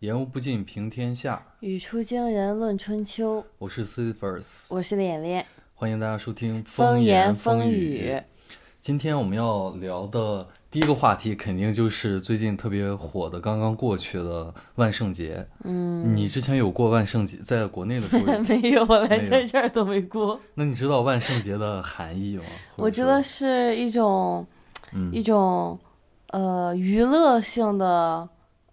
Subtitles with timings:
[0.00, 1.42] 言无不尽，平天下。
[1.60, 5.44] 语出惊人论春秋，我是 c i p h e r s 我是脸脸，
[5.74, 8.20] 欢迎大家收听风言风语。
[8.78, 15.44] 今天我们要聊的第一个话题，肯定就是最近特别火的，刚刚过去的万圣节。
[15.64, 20.40] 嗯，你之前有过万圣节，在国内的时候 没有，我来在这这儿都没过。
[20.54, 22.44] 那你知道万圣节的含义吗？
[22.76, 24.46] 我觉得是一种
[24.92, 25.78] 嗯一种
[26.28, 28.28] 呃娱乐性的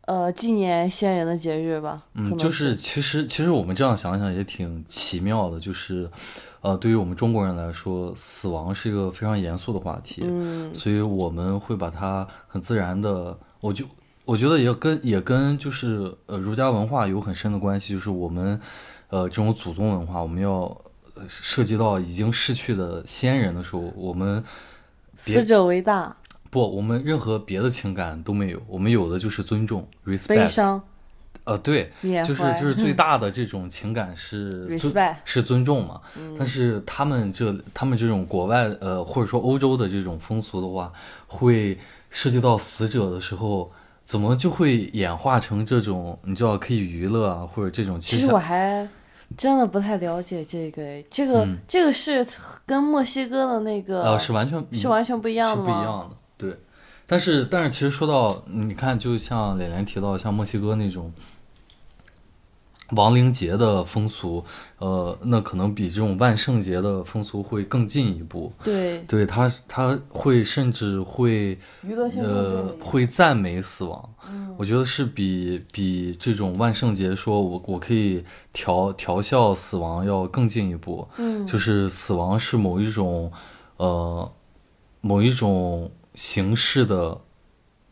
[0.06, 2.04] 呃纪念先人的节日吧。
[2.14, 6.10] 嗯，就是其实其实我们这样想想也挺奇妙的，就是
[6.62, 10.24] 呃，对于我们中国人来说，死亡是一个非常严肃的话题。
[10.26, 13.86] 嗯所以我们会把它很自然的，我就
[14.26, 18.60] 我觉得也跟也跟就是呃儒家文化有很深的关系，就是我们
[19.10, 20.62] 呃这种祖宗文化，我们要
[21.14, 24.75] 呃涉及到已经逝去的先人的时候，我们别
[25.16, 26.16] 死者为大，
[26.50, 30.82] 不，我们任何别的情感都没有，我们有的就是尊重悲 respect，伤
[31.44, 34.80] 呃对，就是就是最 大的这种情感是
[35.24, 36.02] 是尊重嘛。
[36.18, 36.36] 嗯。
[36.38, 40.92] 但是他们这他们这种国外呃或者说欧洲的这种风俗的话，
[41.28, 41.78] 会
[42.10, 43.72] 涉及到死者的时候，
[44.04, 48.88] 怎么就会演化成这种你知道可以娱乐啊，或者这种其实实我还
[49.38, 52.26] 真的不太了解这个，这个、嗯这个是
[52.66, 55.66] 跟墨西哥的那个呃是完全是完全不一样的吗？
[55.66, 56.60] 不一样的，对。
[57.08, 61.12] 但是但是其实说到你看，就像磊磊提到像墨西哥那种。
[62.92, 64.44] 亡灵节的风俗，
[64.78, 68.54] 呃，那可能比这种万圣节的风俗会更进一步。
[68.64, 72.76] 对，对他，他会甚至会娱乐性更呃。
[72.84, 74.14] 会赞美死亡。
[74.30, 81.06] 嗯我觉得是比比这种万圣节说我我可以调调笑死亡要更进一步。
[81.18, 83.32] 嗯，就是死亡是某一种
[83.78, 84.32] 呃
[85.02, 87.20] 某一种形式的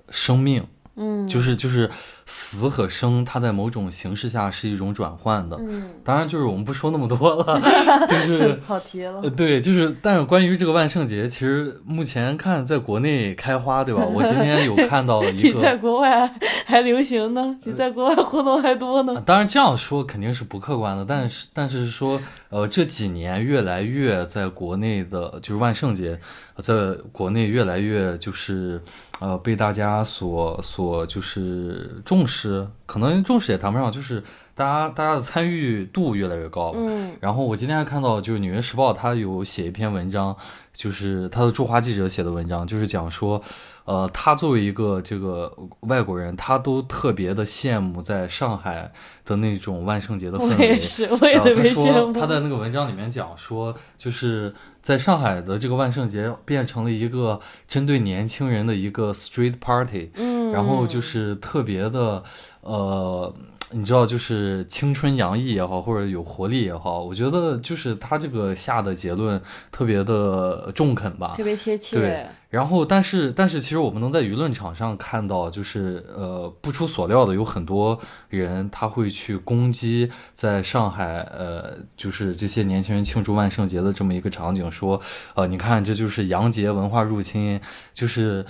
[0.10, 1.92] 生命，嗯，就是就是
[2.26, 5.58] 死和生，它在某种形式下是一种转换的。
[5.60, 7.62] 嗯，当然，就是我们不说那么多了，
[8.08, 9.30] 就是 跑题了呃，。
[9.30, 14.04] 对，就是，但是关于这个万圣节，其实目前看在国内开花，对吧？
[14.06, 16.34] 我今天有看到一 比在，国外
[16.66, 19.22] 还流行呢，比在国外活动还多呢。
[19.26, 22.20] 当然这样说肯定是不客观的，但是但是说，
[22.50, 26.20] 呃，这几年越来越在国内的，就是万圣节，
[26.58, 26.74] 在
[27.12, 28.82] 国内越来越就是，
[29.20, 36.80] 呃，被大家所所就是重视，可能重视也谈不上，就是大家大家的参与度越来越高了。
[36.80, 40.36] 嗯然后我今天还看到，就是《纽约时报》它有写一篇文章，
[40.74, 43.42] 就是他的驻华记者写的文章，就是讲说，
[43.86, 48.92] 呃，他作为一个这个外国人，他都特别的羡慕在上海
[49.26, 50.82] 的那种万圣节的氛围也。
[50.82, 51.94] 是，我也特别羡慕。
[51.94, 54.54] 说他在那个文章里面讲说，就是
[54.84, 57.40] 在上海的这个万圣节变成了一个
[57.70, 62.22] 针对年轻人的一个 street party，嗯，然后就是特别的，
[62.60, 63.34] 呃，
[63.74, 69.42] 你知道，就是青春洋溢也好，或者有活力也好，我觉得就是他这个下的结论
[69.72, 71.44] 特别的中肯吧特。
[71.44, 71.98] 别贴切。
[71.98, 85.02] 对然后，但是，但是，其实我们能在舆论场上看到，就是呃，不出所料的，有很多人他会去攻击在上海，呃，就是这些年轻人庆祝万圣节的这么一个场景，说，
[85.34, 87.60] 呃，你看，这就是洋节文化入侵，
[87.92, 88.46] 就是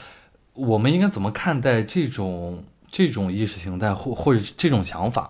[0.53, 5.29] 我们应该怎么看待这种这种意识形态或或者这种想法？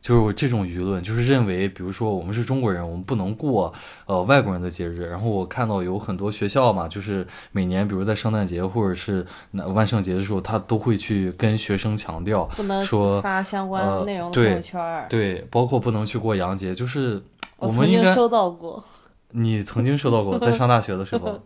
[0.00, 3.72] 就是这种舆论，就是认为，比如说我们是中国人，我们不能过
[4.06, 5.08] 呃外国人的节日。
[5.08, 15.06] 然后我看到有很多学校嘛，就是每年，比如在圣诞节或者是那万圣节的时候，他都会去跟学生强调，不能说发相关呃内容的朋友圈儿。
[15.08, 17.22] 对，包括不能去过洋节，就是
[17.58, 18.84] 我们应该，曾经收到过，
[19.32, 21.40] 你曾经收到过， 在上大学的时候，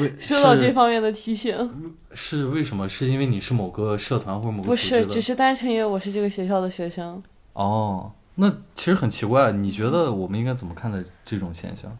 [0.00, 1.96] 为 收到这方面的提醒。
[2.14, 2.88] 是为什么？
[2.88, 7.22] 是因为你是某个社团或者某个不是，只是单纯因为我是这个学校的学生。
[7.54, 9.52] 哦，那其实很奇怪。
[9.52, 11.90] 你觉得我们应该怎么看待这种现象？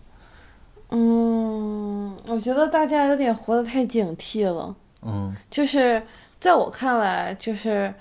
[0.90, 4.74] 嗯，我觉得大家有点活得太警惕了。
[5.04, 6.00] 嗯就是
[6.38, 7.92] 在我看来，就是，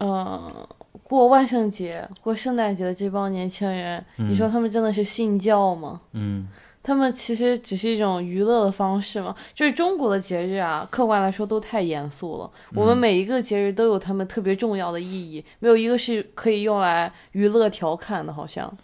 [0.00, 0.52] 嗯、
[1.12, 6.00] 过万圣节、过圣诞节的这帮年轻人，嗯你说他们真的是信教吗？
[6.12, 6.48] 嗯
[6.82, 9.36] 他们其实只是一种娱乐的方式嘛。
[9.52, 12.50] 就是中国的节日啊，客观来说都太严肃了。
[12.74, 18.74] 我们嗯每一个节日都有他们特别重要的意义，没有一个是可以用来娱乐调侃的，好像。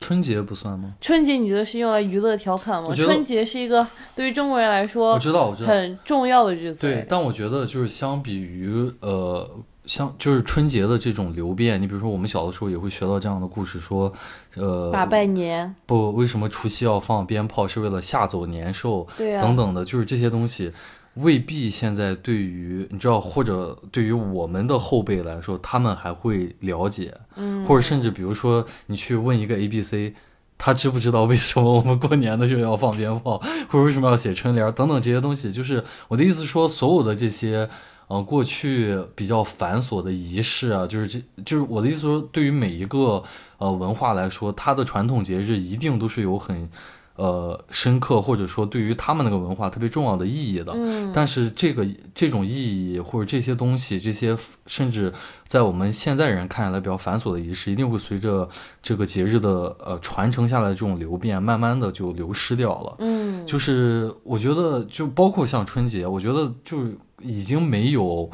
[0.00, 0.92] 春节不算吗？
[1.00, 5.70] 春节你觉得是用来娱乐调侃吗春节是一个对于中国人来说我知道，我知道。
[5.70, 6.82] 很重要的日子。
[6.82, 9.48] 对，但我觉得就是相比于呃，
[9.86, 14.12] 像就是春节的这种流变，你比如说我们小的时候也会学到这样的故事，说，
[14.56, 20.72] 呃，把拜年，不，为什么除夕要放鞭炮，是为了吓走年兽对啊，等等的，就是这些东西。
[21.16, 30.14] 未必现在对于你知道，或者对于我们的后辈来说，他们还会了解，嗯，或者甚至比如说你去问一个 A B C，
[30.58, 33.38] 他知不知道为什么我们过年的时候要放鞭炮，
[33.68, 35.52] 或者为什么要写春联等等这些东西？
[35.52, 37.68] 就是我的意思说，所有的这些。
[38.06, 43.22] 呃，过去比较繁琐的仪式啊，就是这就是我的意思说，对于每一个
[43.58, 46.68] 呃文化来说，它的传统节日一定都是有很
[47.16, 50.72] 呃深刻，或者说对于他们那个文化特别重要的意义的。
[50.74, 55.12] 嗯，但是这个这种意义或者这些东西，这些甚至
[55.46, 58.48] 在我们现在人看起来比较繁琐的仪式，一定会随着
[58.82, 62.96] 这个节日的呃传承下来这种流变，慢慢的就流失掉了。
[62.98, 66.78] 嗯，就是我觉得，就包括像春节，我觉得就
[67.20, 68.28] 已经没有，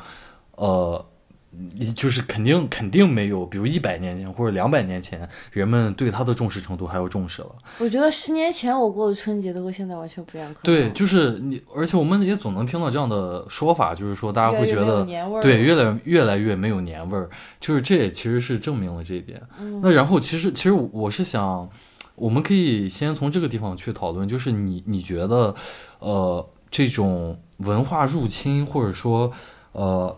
[0.57, 1.05] 呃，
[1.97, 7.51] 就是肯定肯定没有，比如一百年前或者两百年前，人们对它的重视程度还要重视了。
[7.79, 10.55] 我觉得十年前我过的春节都和现在完全不一样。
[10.63, 19.43] 对，就是你，而且我们也总能听到这样的说法，就是说大家会觉得，年味儿对，越来越来越没有年味儿，就是这也其实是证明了这一点。
[19.59, 21.69] 嗯那然后其实其实我是想，
[22.15, 25.53] 我们可以先从这个地方去讨论，就是你你觉得，
[25.99, 29.33] 呃，这种文化入侵或者说，
[29.73, 30.17] 呃。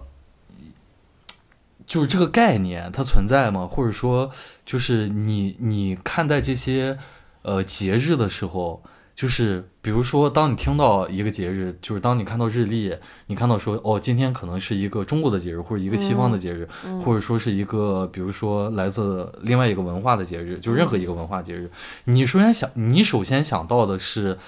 [1.93, 3.69] 就是这个概念它存在吗？
[3.71, 4.31] 或者说，
[4.65, 6.97] 就是你你看待这些
[7.43, 8.83] 呃节日的时候，
[9.15, 12.97] 就是比如说，当你听到一个节日，就是当你看到日历，
[13.27, 21.71] 你看到说哦，今天可能是一个中国的节日，或者一个西方的节日，嗯或者说是一个比如说来自另外一个文化的节日，就任何一个文化节日，
[22.05, 24.39] 你首先想，你首先想到的是，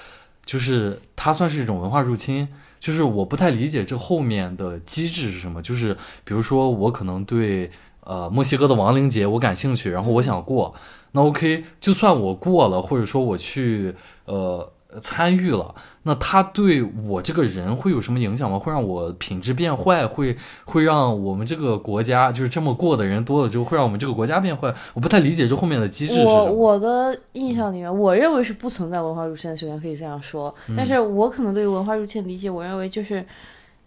[0.46, 2.48] 就是它算是一种文化入侵。
[2.84, 5.62] 就是我不太理解这后面的机制是什么。
[5.62, 7.70] 就是比如说，我可能对
[8.00, 10.74] 呃墨西哥的亡灵节我感兴趣，然后我想过，
[11.12, 13.94] 那 OK，就算我过了，或者说我去
[14.26, 14.70] 呃
[15.00, 15.74] 参与了，
[16.04, 18.58] 那他对我这个人会有什么影响吗？
[18.58, 20.06] 会让我品质变坏？
[20.06, 24.72] 会会让我们这个国家就是这么过的人多了之后，会让我们这个国家变坏？
[24.94, 26.44] 我不太理解这后面的机制是我。
[26.44, 29.56] 我的印象里面，我认为是不存在文化入侵的。
[29.56, 33.24] 首先可以这样说，但是我可能对于文化入侵的理解，我认为就是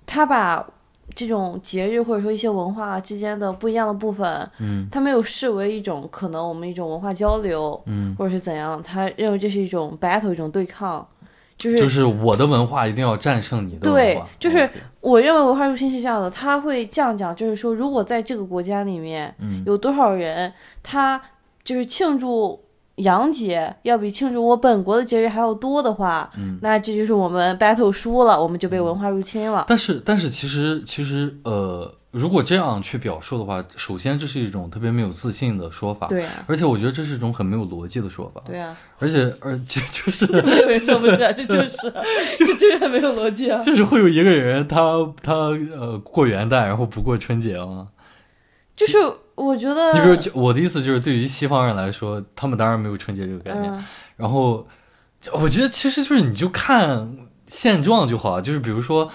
[0.05, 0.65] 他把
[1.15, 4.87] 这种节日或者说一些文化之间的不一样的部分，嗯。
[4.91, 11.07] 他没有视为一种可能我们一种文化交流，嗯，或者是怎样，他认为这是一种 battle，一种对抗，
[11.57, 14.21] 就是就是我的文化一定要战胜你的文对。
[14.37, 14.69] 就是
[15.01, 19.63] 我认为文化入侵是这样的，他会这样讲，就是说，如果在这个国家里面嗯。
[19.65, 20.51] 有多少人，
[20.83, 21.21] 他
[21.63, 22.59] 就是庆祝
[22.97, 26.59] 洋节要比庆祝我本国的节日还要多的话，嗯。
[26.61, 29.65] 那这就是我们 battle 输了，我们就被文化入侵了。
[29.67, 41.77] 但是，但是其实，其实，呃，如果这样去表述的话，首先这是一种特别没有自信的说法，对啊，而且我觉得这是一种很没有逻辑的说法，对啊，而且，而且就是 没有人说不出来，这就是，
[42.37, 43.61] 这这个没有逻辑啊。
[43.61, 45.33] 就是会有一个人他他
[45.77, 47.89] 呃过元旦然后不过春节吗？
[48.77, 48.97] 就是
[49.35, 53.83] 我觉得，你比如我的意思就是，对于西方人来说，他们当然没有春节这个概念，嗯，
[54.15, 54.67] 然后，
[55.33, 59.11] 我觉得其实就是你就看现状就好，就是比如说，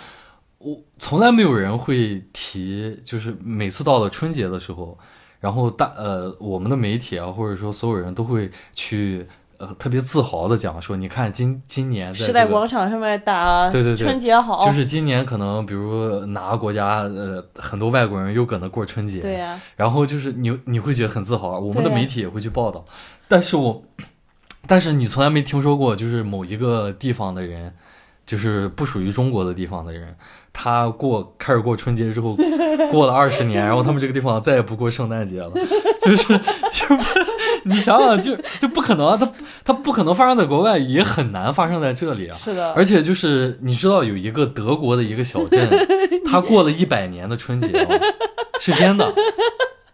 [0.59, 4.99] 我从来没有人会提，就是每次到了春节的时候，
[5.38, 9.26] 然后大呃我们的媒体啊，或者说所有人都会去
[9.62, 22.84] 呃特别自豪的讲说，你看今今年在时代广场上面打对对对春节好，就是今年可能比如哪个国家呃很多外国人又搁那过春节，对呀、然后就是你你会觉得很自豪，我们的媒体也会去报道，
[23.29, 23.81] 但是我，
[24.67, 27.72] 但是你从来没听说过，就是某一个地方的人，
[28.32, 30.17] 就是不属于中国的地方的人，
[30.55, 32.34] 他过开始过春节之后，
[32.91, 35.53] 过了二十年，然后他们这个地方再也不过圣诞节了，
[36.01, 36.27] 就是
[36.72, 36.98] 就是
[37.65, 39.31] 你想想就就不可能啊，他
[39.67, 42.39] 他不可能发生在国外，也很难发生在这里啊。
[42.39, 45.69] 是的，而且就是你知道有一个德国的一个小镇，
[46.24, 47.91] 他过了一百年的春节吗？
[48.58, 49.12] 是真的，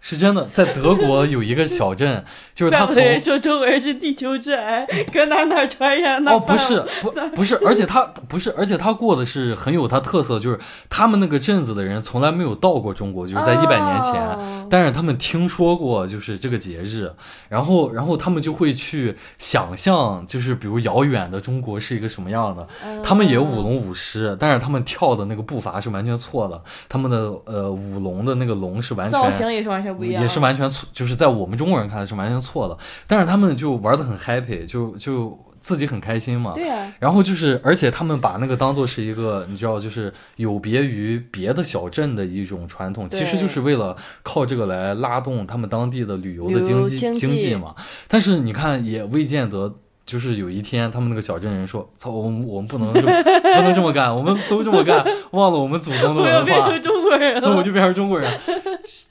[0.01, 2.25] 是真的，在德国有一个小镇，
[2.55, 17.11] 就是他从说中国人是地球之癌，搁哪哪传染哪哦，不是，不不是，而且他不是，而且他过的是很有他特色，就是他们那个镇子的人从来没有到过中国，就是在一百年前，哦但是他们听说过就是这个节日，
[17.49, 22.69] 然后然后他们就会去想象，就是比如遥远的中国是一个什么样的，
[23.03, 32.77] 他们也舞龙舞狮，但是他们跳的那个步伐是完全错的，他们的呃舞龙的那个龙是完全造型也是完全不一样，也是完全错，就是在我们中国人看来是完全错的，
[33.07, 36.53] 但是他们就玩的很 happy，就就自己很开心嘛。
[36.55, 47.75] 对呀、然后就是，而且他们把那个当做是一个，你知道，就是有别于别的小镇的一种传统，其实就是为了靠这个来拉动他们当地的旅游的经济经济嘛。
[48.07, 49.75] 但是你看，也未见得，
[50.09, 57.63] 就是有一天，他们那个小镇人说：“操，我们我们不能这么不能这么干，我们都这么干，忘了我们祖宗的文化变成。”中国人那我。
[57.69, 58.33] 就变成中国人。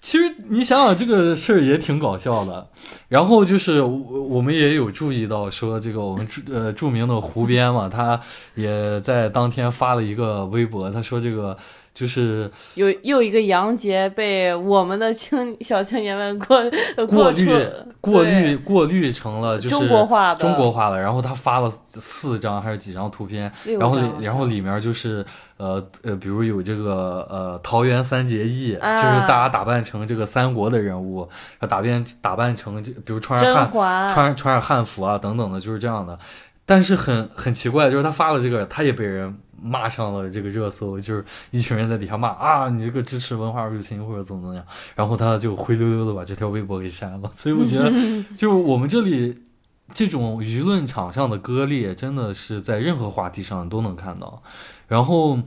[0.01, 2.67] 其实你想想这个事儿也挺搞笑的。
[3.07, 8.19] 然后就是我我们也有注意到说，这个我们著呃著名的湖边嘛，他
[8.55, 11.55] 也在当天发了一个微博，他说这个
[11.97, 16.63] 就是有又一个洋节被我们的青小青年们过
[17.07, 17.49] 过滤
[17.99, 20.99] 过滤过滤成了就是中国化的中国化的。
[20.99, 25.25] 然后他发了四张还是几张图片，然后然后里面就是
[25.57, 31.27] 呃呃，比如有这个呃桃园三结义，啊就是大家打扮成这个三国的人物，
[31.67, 36.19] 打扮打扮成这，比如穿上汉嬛穿穿上汉服啊等等的，就是这样的。
[36.69, 47.29] 但是很很奇怪，就是他发了这个，他也被人骂上了这个热搜，就是一群人在底下骂啊，你这个支持文化入侵或者怎么怎么样，然后他就灰溜溜的把这条微博给删了。
[47.35, 47.91] 所以我觉得，
[48.37, 49.43] 就是我们这里
[49.93, 54.43] 这种舆论场上的割裂，真的是在任何话题上都能看到。
[54.87, 55.39] 然后，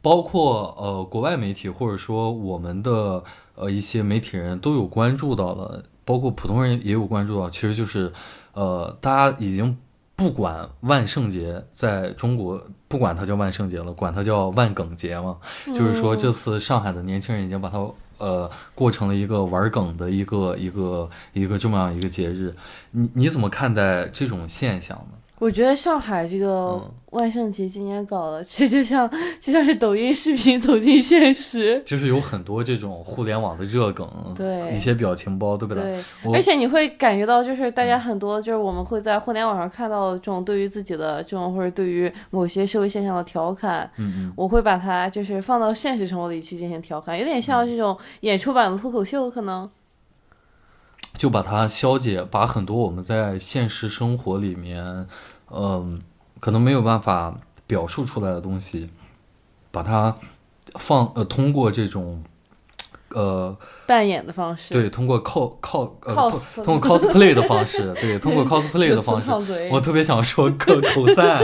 [0.00, 8.12] 包括呃国外媒体或者说我们的呃一些媒体人都有关注到的，包括普通人也有关注到，其实就是
[8.52, 9.76] 呃大家已经
[10.14, 17.78] 不管万圣节在中国，不管它叫万圣节了，管它叫万梗节嘛，就是说这次上海的年轻人已经把它。
[18.18, 22.52] 呃，过成了一个玩梗的一个一个一个这么样一个节日，
[22.90, 25.16] 你你怎么看待这种现象呢？
[25.40, 29.08] 我觉得上海这个嗯万圣节今年搞的，其实就像
[29.40, 31.80] 就像是抖音视频走进现实。
[31.86, 35.82] 就是有很多这种互联网的热梗，对一些表情包，对不对？
[35.84, 49.70] 对，而且你会感觉到，就是大家很多，就是我们会在互联网上看到的这种对于自己的这种或者对于某些社会现象的调侃，嗯嗯，我会把它就是放到现实生活里去进行调侃，有点像这种演出版的脱口秀，可能。
[51.14, 55.06] 就把它消解，把很多我们在现实生活里面，
[55.50, 56.00] 嗯、
[56.40, 58.90] 可能没有办法表述出来的东西，
[59.70, 60.16] 把它
[60.74, 62.22] 放呃，通过这种
[63.14, 69.30] 呃，扮演的方式，对，通过 cos cos 呃，cos 通通过 cosplay 的方式，对， 通过 cosplay 的方式，
[69.72, 71.40] 我特别想说口口 散，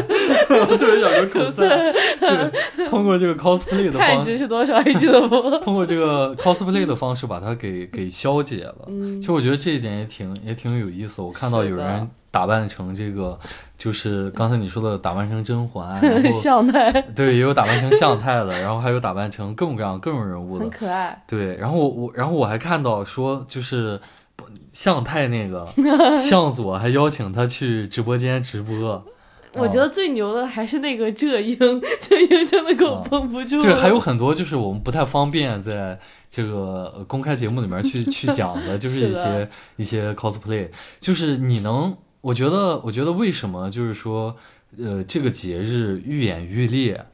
[0.51, 4.75] 我特别想说口散，对，通过这个 cosplay 的方 式，是多少？
[4.77, 5.51] 还记得不？
[5.61, 8.85] 通过这个 cosplay 的方式把它给给消解了。
[8.89, 11.23] 嗯其实我觉得这一点也挺也挺有意思。
[11.23, 13.39] 我看到有人打扮成这个，
[13.79, 20.71] 就是刚才你说的打扮成甄嬛， 然后像太对，也有打扮成向太的， 然后还有打扮成各种各样各种人物的很。
[20.71, 21.23] 可爱。
[21.29, 24.01] 对，然后我我然后我还看到说，就是
[24.73, 25.69] 向太那个
[26.19, 29.05] 向佐还邀请他去直播间直播。
[29.57, 31.57] 我觉得最牛的还是那个浙英，
[32.01, 33.63] 浙英真的给我绷不住了。
[33.63, 35.97] 对，还有很多就是我们不太方便在
[36.29, 44.35] 这个呃公开节目里面去去讲的，就是一些一些 cosplay，就是你能，我觉得，我觉得为什么就是说，
[44.79, 47.05] 呃，这个节日愈演愈烈，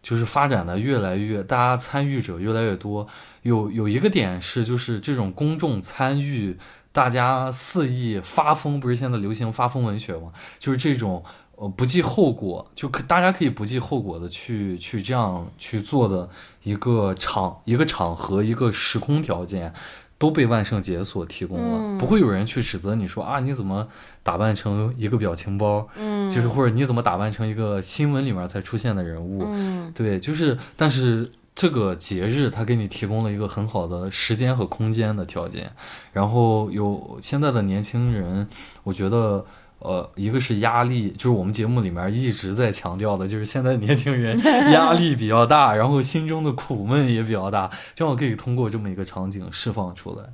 [0.00, 3.08] 就是发展的越来越，大家参与者越来越多。
[3.42, 6.56] 有有一个点是，就是这种公众参与，
[6.92, 10.30] 大家肆意发疯，不是现在流行发疯文学吗？
[10.60, 11.24] 就是这种
[11.56, 16.30] 呃不计后果，就可大家可以不计后果的去去这样去做的
[16.62, 19.74] 一个场一个场合一个时空条件，
[20.20, 21.98] 都被万圣节所提供了，嗯。
[21.98, 23.88] 不会有人去指责你说啊你怎么
[24.22, 31.32] 打扮成一个表情包，嗯，就是或者你怎么打扮成一个新闻里面才出现的人物，嗯，对，就是但是。
[31.52, 35.70] 这个节日，它给你提供了一个很好的时间和空间的条件，
[36.12, 38.48] 然后有现在的年轻人，
[38.84, 39.44] 我觉得，
[39.80, 44.38] 呃，一个是压力，就是我们节目里面一直在强调的，就是现在年轻人
[44.72, 50.24] 压力比较大，然后心中的苦闷也比较大，正好可以通过这么一个场景释放出来。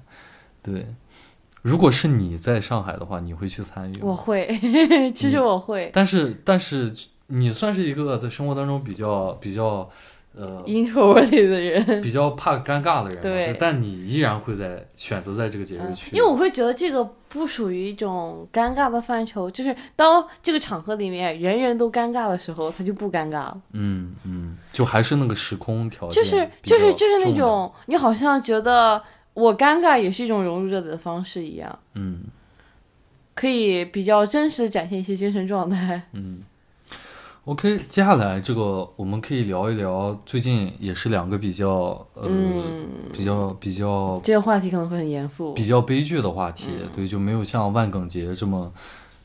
[0.62, 0.84] 对，
[1.62, 4.00] 如果是你在上海的话，你会去参与？
[4.02, 4.48] 我会，
[5.14, 5.90] 其实我会。
[5.94, 6.92] 但是，但是
[7.28, 9.88] 你算是一个在生活当中比较比较，
[10.38, 23.62] 呃，introvert 的人，比较怕尴尬的人，对但你依然会在选择在这个节日去，因为我会觉得这个不属于一种尴尬的范畴，就是当这个场合里面人人都尴尬的时候，他就不尴尬了。
[23.72, 29.02] 嗯嗯，就还是那个时空条件就是就是就是那，种你好像觉得
[29.32, 32.24] 我尴尬也是一种融入这里的方式一样，嗯
[33.34, 36.02] 可以比较真实的展现一些精神状态。
[36.12, 36.42] 嗯。
[37.46, 45.54] OK，接下来这个我们可以聊一聊最近也是两个比较呃、嗯，比较比较这个话题可能会很严肃。
[45.54, 48.72] 比较悲剧的话题，嗯对，就没有像万梗节这么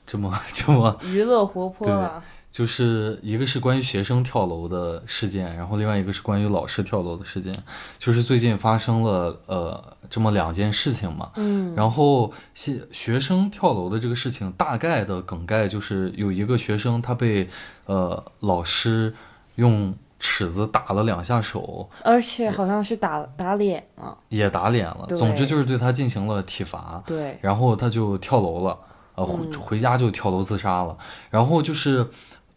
[0.05, 2.23] 这么这么娱乐活泼了。
[2.51, 7.57] 就是一个是关于学生跳楼的事件，然后另外一个是关于老师跳楼的事件，
[7.97, 11.31] 就是最近发生了呃这么两件事情嘛。
[11.35, 17.49] 嗯，然后学学生跳楼的这个事情，大概的梗概就是有一个学生他被
[17.85, 19.15] 呃老师
[19.55, 24.17] 用尺子打了两下手，而且好像是打打脸了。
[24.29, 27.01] 也打脸了，对总之就是对他进行了体罚。
[27.07, 28.77] 对，然后他就跳楼了，
[29.15, 30.95] 呃，回嗯回家就跳楼自杀了。
[31.29, 32.07] 然后就是，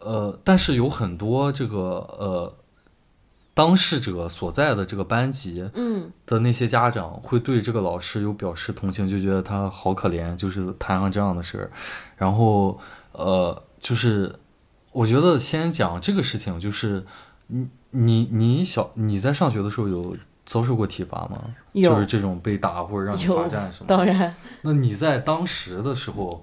[0.04, 1.78] 呃，但是有很多这个
[2.18, 2.54] 呃
[3.54, 11.70] 当事者所在的这个班级嗯的那些家长会对这个老师有表示同情，就觉得他好可怜，就是摊上这样的事儿。
[12.16, 12.78] 然后
[13.12, 14.34] 呃，就是
[14.92, 17.04] 我觉得先讲这个事情，就是
[17.46, 21.42] 你你你小你在上学的时候有遭受过体罚吗？
[21.75, 23.96] 就是这种被打或者让你罚站什么的。
[23.96, 26.42] 当然，那你在当时的时候，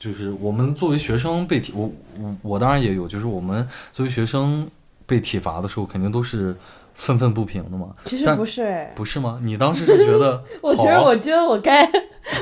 [0.00, 4.66] 就是我们作为学生被体，我我我当然也有，就是我们作为学生
[5.04, 6.56] 被体罚的时候，肯定都是
[6.94, 9.38] 愤愤不平的嘛，其实不是哎，不是吗？
[9.42, 11.84] 你当时是觉得 我觉得我觉得我该，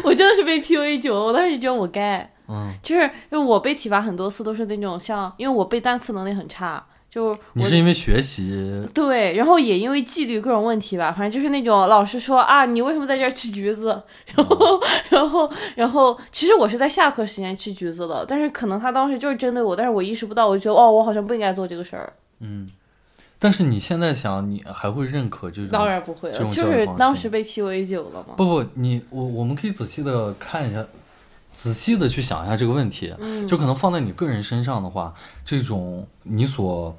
[0.05, 1.21] 我真的是被 PUA 久了。
[1.21, 14.03] 我当时觉得我该，嗯，就是因为我被体罚很多次都是那种像，因为我背单词能力很差，就你是因为学习，对，然后也因为纪律各种问题吧，反正就是那种老师说啊，你为什么在这儿吃橘子？
[14.37, 22.13] 然后，然后，然后，其实我是在下课时间吃橘子的，但是可能他当时就是针对我，但是我意识不到，我就觉得哦，我好像不应该做这个事儿。
[22.41, 22.69] 嗯，
[23.39, 25.71] 但是你现在想，你还会认可这种？
[25.71, 28.35] 当然不会了，就是当时被 PUA 久了嘛。
[28.37, 30.85] 不不，你我我们可以仔细的看一下，
[31.59, 33.13] 仔细的去想一下这个问题。
[33.19, 35.13] 嗯，就可能放在你个人身上的话，
[35.45, 36.97] 这种你所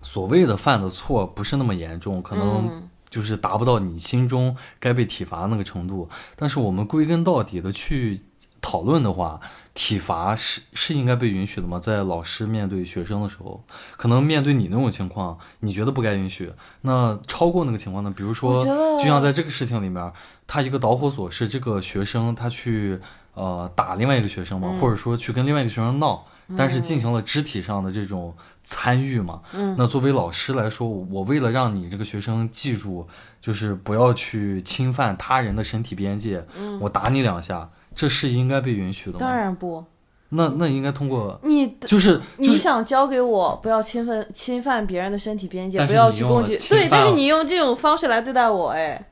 [0.00, 6.08] 所谓的犯的错不是那么严重，可能嗯就是达不到你心中该被体罚那个程度。
[6.34, 8.22] 但是我们归根到底的去
[8.62, 9.38] 讨论的话，
[9.74, 11.78] 体罚是是应该被允许的吗？
[11.78, 13.62] 在老师面对学生的时候，
[13.98, 16.50] 可能面对你那种情况，你觉得不该允许。
[16.80, 18.10] 那超过那个情况呢？
[18.16, 18.64] 比如说
[18.98, 20.10] 就像在这个事情里面，
[20.46, 22.98] 他一个导火索是这个学生他去
[23.34, 26.24] 呃打另外一个学生嘛，嗯或者说去跟另外一个学生闹，
[26.56, 29.40] 但是进行了肢体上的这种参与嘛。
[29.52, 33.06] 嗯那作为老师来说，我为了让你这个学生记住，
[33.40, 39.18] 就是不要去侵犯他人的身体边界，嗯我打你两下，这是应该被允许的吗？
[39.20, 39.36] 当。
[39.36, 39.84] 然不，
[40.30, 49.10] 那那应该通过，你就是就是你想教给我不要侵犯侵犯别人的身体边界，不要去攻击，对，但是你用这种方式来对待我，哎，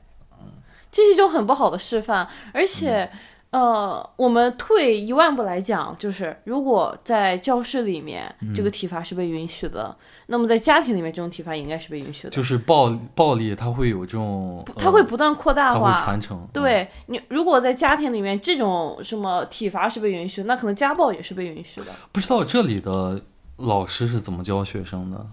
[0.91, 2.27] 这是一种很不好的示范。
[2.53, 3.09] 而且，嗯
[3.53, 15.95] 呃，我们退一万步来讲，就是如果在教室里面嗯这个体罚是被允许的，那么在家庭里面这种体罚也应该是被允许的，就是暴暴力，它会有这种，它会呃不断扩大它会化。
[16.03, 16.35] 传承。
[16.39, 21.87] 嗯对你，如果在家庭里面这种什么体罚是被允许，那可能家暴也是被允许的。
[22.11, 23.21] 不知道这里的
[23.57, 25.27] 老师是怎么教学生的？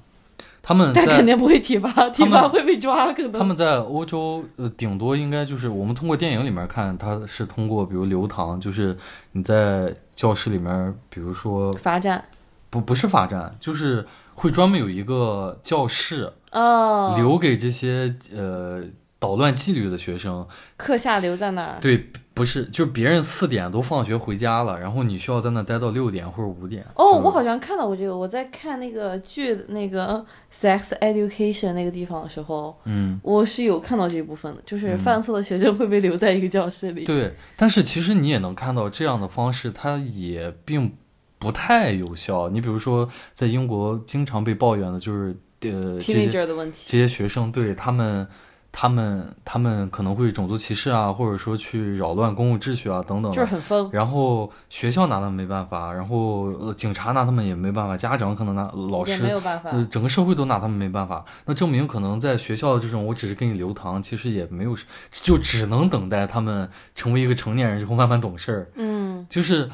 [0.63, 3.33] 他们但肯在定不会体罚，体罚会被抓，可能。
[3.33, 8.97] 他们在欧洲，呃，顶多应该就是我们通过电影里面看，他是通过比如留堂，就是
[9.33, 12.23] 你在教室里面，比如说罚站。
[12.69, 18.81] 不不是罚站，就是会专门有一个教室哦，留给这些呃
[19.21, 20.45] 捣乱纪律的学生。
[20.77, 21.79] 课下留在那儿。
[21.81, 26.85] 对，不是，就别人四点都放学回家了，然后你需要在那待到六点或者五点。
[26.97, 33.21] 哦，我好像看到过这个，我在看那个剧那个 Sex Education 那个地方的时候，嗯。
[33.23, 37.05] 我是有看到这一部分的，就是犯错的学生会被留在一个教室里。
[37.05, 40.91] 对，但是其实你也能看到这样的方式，它也并
[41.39, 42.49] 不太有效。
[42.49, 46.85] 你比如说，在英国经常被抱怨的就是，呃，，teenager 的问题。
[46.87, 48.27] 这些学生对他们，
[48.73, 53.47] 他们他们可能会种族歧视啊，或者说去扰乱公共秩序啊等等就是。
[53.47, 59.73] 很疯，然后学校拿他们没办法，然后呃警察拿他们也没办法，家长可能拿老师没有办法。
[59.73, 64.77] 就整个社会都拿他们没办法，那证明可能在学校的这种，我只是给你留堂，其实也没有，
[65.11, 68.71] 就只能等待他们成为一个成年人之后慢慢懂事儿。
[68.77, 69.69] 嗯，就是，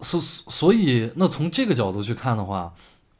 [0.00, 2.72] 所所以，那从这个角度去看的话，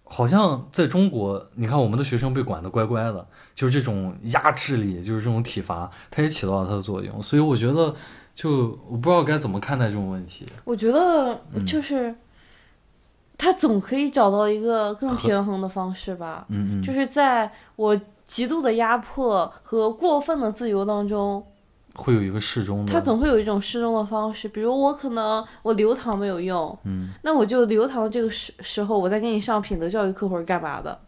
[0.05, 3.27] 好像在中国，你看我们的学生被管得乖乖的，
[3.61, 7.23] 就是这种压制力，就是这种体罚，它也起到了它的作用。
[7.23, 7.94] 所以我觉得，
[8.35, 10.46] 就我不知道该怎么看待这种问题。
[10.64, 12.14] 我觉得嗯就是
[13.37, 16.46] 他总可以找到一个更平衡的方式吧。
[16.49, 21.44] 嗯嗯，就是在我极度的压迫和过分的自由当中，
[21.96, 22.90] 会有一个适中的。
[22.90, 24.49] 他总会有一种适中的方式。
[24.49, 30.99] 比如我可能我留堂没有用，嗯那我就留堂这个时时候，我再给你上品德教育课或者干嘛的。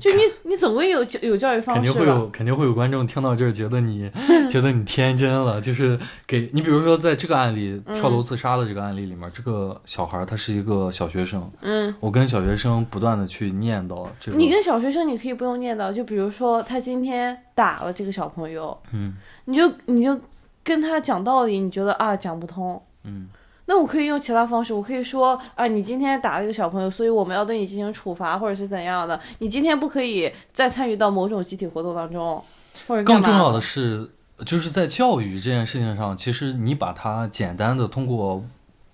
[0.00, 4.10] 就你你总归有有教育方式肯定会有，肯定会有观众听到这儿觉得你
[4.50, 19.14] 觉得你天真了，就是给你比如说在这个案例跳楼自杀的这个案例里面，这个小孩他是一个小学生，嗯，我跟小学生不断的去念叨这个，你跟小学生你可以不用念叨，就比如说他今天打了这个小朋友，嗯。
[19.46, 20.18] 你就你就
[20.62, 23.28] 跟他讲道理，你觉得啊讲不通，嗯
[23.66, 32.42] 那我可以用其他方式，我可以说啊，你今天打了一个小朋友，所以我们要对你进行处罚，或者是怎样的，你今天不可以再参与到某种集体活动当中，
[32.86, 34.10] 或者更重要的是，
[34.44, 38.44] 就是在教育这件事情上，其实你把它简单的通过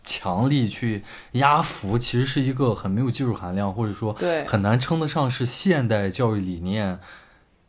[0.05, 1.03] 强力去
[1.33, 6.99] 压服，其实是一个很没有技术含量，或者说对很难称得上是现代教育理念。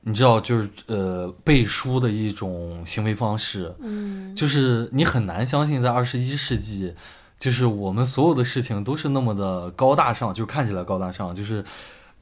[0.03, 6.93] 你知道，就是呃背书的一种行为方式，嗯，就是你很难相信在二十一世纪，
[7.39, 11.63] 就是我们所有的事情都是那么的高大上，就看起来高大上，就是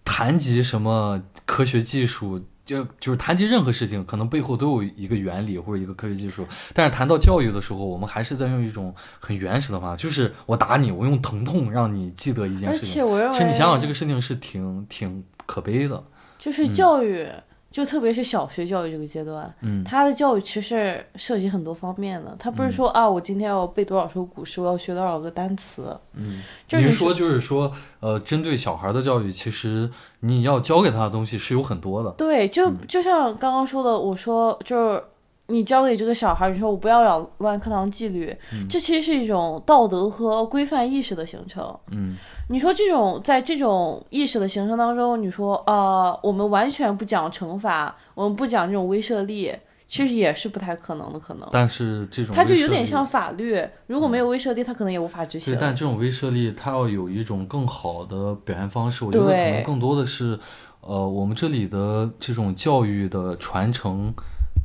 [0.03, 6.45] 谈及什么科学技术，就就是谈及任何事情，可能背后都有一个原理或者一个科学技术。
[6.73, 12.95] 但是谈到教育的时候，我们还是在用一种很原始的方法，就是我打你，我用疼痛让你记得一件事情。
[12.95, 16.03] 且我认为，其实你想想，这个事情是挺挺可悲的。
[16.37, 17.27] 就是教育，
[17.71, 22.35] 就特别是小学教育这个阶段，嗯他的教育其实涉及很多方面的。
[22.39, 25.95] 他不是说、啊，我今天要背多少首古诗，我要学多少个单词。
[26.15, 29.89] 嗯， 就是您说就是说，呃，针对小孩的教育，其实
[30.21, 32.09] 你要教给他的东西是有很多的。
[32.11, 35.03] 对，就嗯就像刚刚说的，我说就是
[35.49, 38.33] 你教给这个小孩，你说我不要扰乱课堂纪律，
[38.69, 41.77] 这其实是一种道德和规范意识的形成。
[41.91, 42.15] 嗯
[42.51, 49.53] 你说这种在这种意识的形成当中，你说啊、呃我们完全不讲惩罚，我们不讲这种威慑力，
[49.87, 51.47] 其实也是不太可能的，可能。
[51.51, 55.59] 但是这种它就有点像法律，如果没有威慑力，它可能也无法执行对，。
[55.61, 59.05] 但这种威慑力，它要有一种更好的表现方式。
[59.05, 60.39] 我觉得可能更多的是，
[60.81, 64.11] 呃，我们这里的这种教育的传承，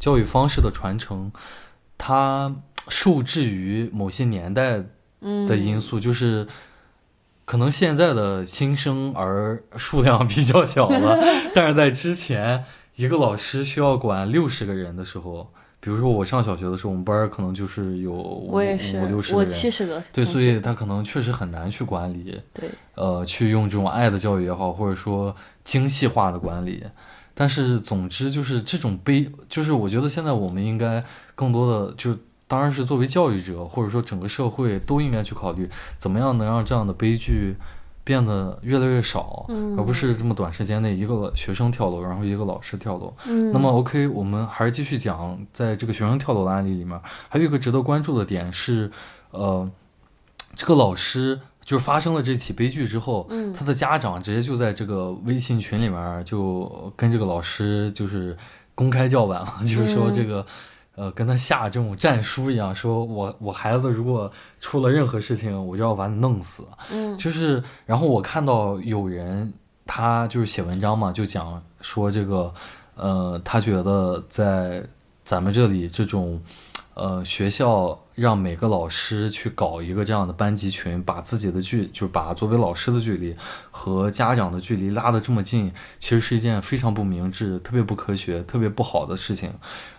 [0.05, 1.33] 教育方式的传承，
[1.97, 2.55] 它
[2.91, 4.85] 受制于某些年代
[5.23, 6.47] 嗯的因素，就是
[7.47, 11.19] 可能现在的新生儿数量比较小了，
[11.57, 20.03] 但是在之前，一个老师需要管六十个人的时候，比如说我上小学的时候，我们班儿可能就是有五我也是五六十，个我人，七十个。
[20.13, 26.85] 对，所以他可能确实很难去管理，对，呃，去用这种爱的教育也好，或者说精细化的管理。
[27.35, 32.17] 但是总之就是这种悲，就是我觉得现在我们应该更多的就
[32.47, 35.69] 当然是作为教育者，或者说整个社会都应该去考虑，
[35.99, 37.57] 怎么样能让这样的悲剧
[38.05, 43.13] 变得越来越少，嗯而不是这么短时间内一个学生跳楼，然后一个老师跳楼。
[43.27, 48.93] 嗯，那么 OK，我们还是继续讲，在这个学生跳楼的案例里面，还有一个值得关注的点是，
[49.31, 49.69] 呃，
[50.55, 58.37] 这个老师就是发生了这起悲剧之后，嗯他的家长直接就在这个微信群里面就跟这个老师就是
[58.75, 60.45] 公开叫板了，就是说这个。
[60.97, 66.63] 呃，跟他下这种战书一样，说我我孩子如果出了任何事情，我就要把你弄死。
[66.93, 69.53] 嗯就是，然后我看到有人
[69.85, 72.55] 他就是写文章嘛，就讲说这个，
[72.95, 74.87] 呃，他觉得在
[75.25, 76.41] 咱们这里这种，
[76.95, 83.35] 呃，学校让每个老师去搞一个这样的班级群，把自己的距，就是把作为老师的距离
[83.73, 89.53] 和家长的距离拉得这么近，其实是一件非常不明智、特别不科学、特别不好的事情。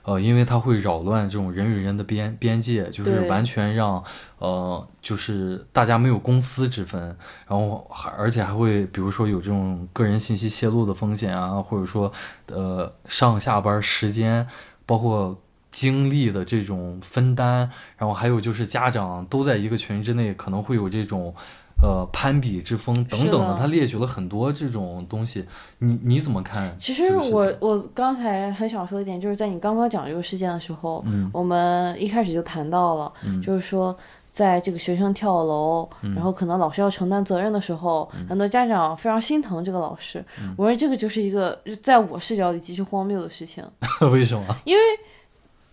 [0.03, 4.01] 呃，因为它会扰乱这种人与人的边边界，就是完全让
[4.39, 7.01] 呃，就是大家没有公私之分，
[7.47, 12.09] 然后还而且还会比如说有这种个人信息泄露的风险啊，或者说
[12.47, 14.47] 呃上下班时间，
[14.85, 15.41] 包括
[15.75, 21.35] 精力的这种分担，然后还有就是家长都在一个群之内，可能会有这种。
[21.83, 25.45] 呃，攀比之风等等的他列举了很多这种东西，
[25.79, 27.13] 你你怎么看其实？
[27.13, 33.95] 我我刚才很想说一点，就是在你刚刚讲这个事件的时候，嗯我们一开始就谈到了，嗯就是说。
[34.31, 40.21] 在这个学生跳楼，然后可能老师要承担责任的时候，很多家长非常心疼这个老师。
[40.57, 43.63] 我认为这个就是一个在我视角里极其荒谬的事情。
[44.11, 44.45] 为什么？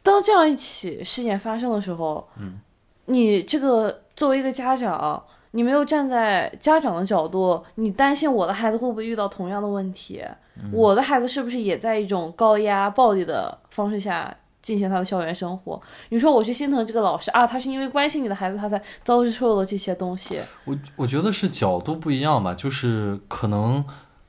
[0.03, 2.61] 当这样一起事件发生的时候，嗯，
[3.07, 10.23] 你这个作为一个家长，你没有站在家长的角度，你担心我的孩子会不会遇到同样的问题？
[10.57, 15.81] 嗯我的孩子是不是也在一种高压、暴力的方式下进行他的校园生活？
[16.11, 20.39] 你说我去心疼这个老师啊，他是因为关心你的孩子，他才遭受了这些东西。
[20.67, 23.83] 我我觉得是角度不一样吧，就是可能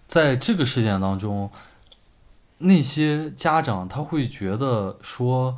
[0.08, 1.50] 在这个事件当中，
[2.64, 5.58] 那些家长他会觉得说，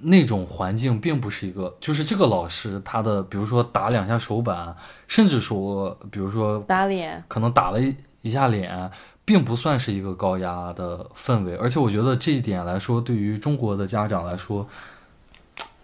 [0.00, 4.76] 那种环境并不是一个，就是这个老师他的，比如说打两下手板，
[5.08, 8.90] 甚至说，比如说打脸，可能打了一一下脸，
[9.24, 11.56] 并不算是一个高压的氛围。
[11.56, 14.68] 而且我觉得这一点来说，对于中国的家长来说，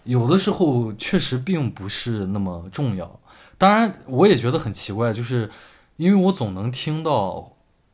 [0.04, 3.20] 有的时候确实并不是那么重要。
[3.56, 5.50] 当然，我也觉得很奇怪，就是
[5.96, 7.52] 因为我总能听到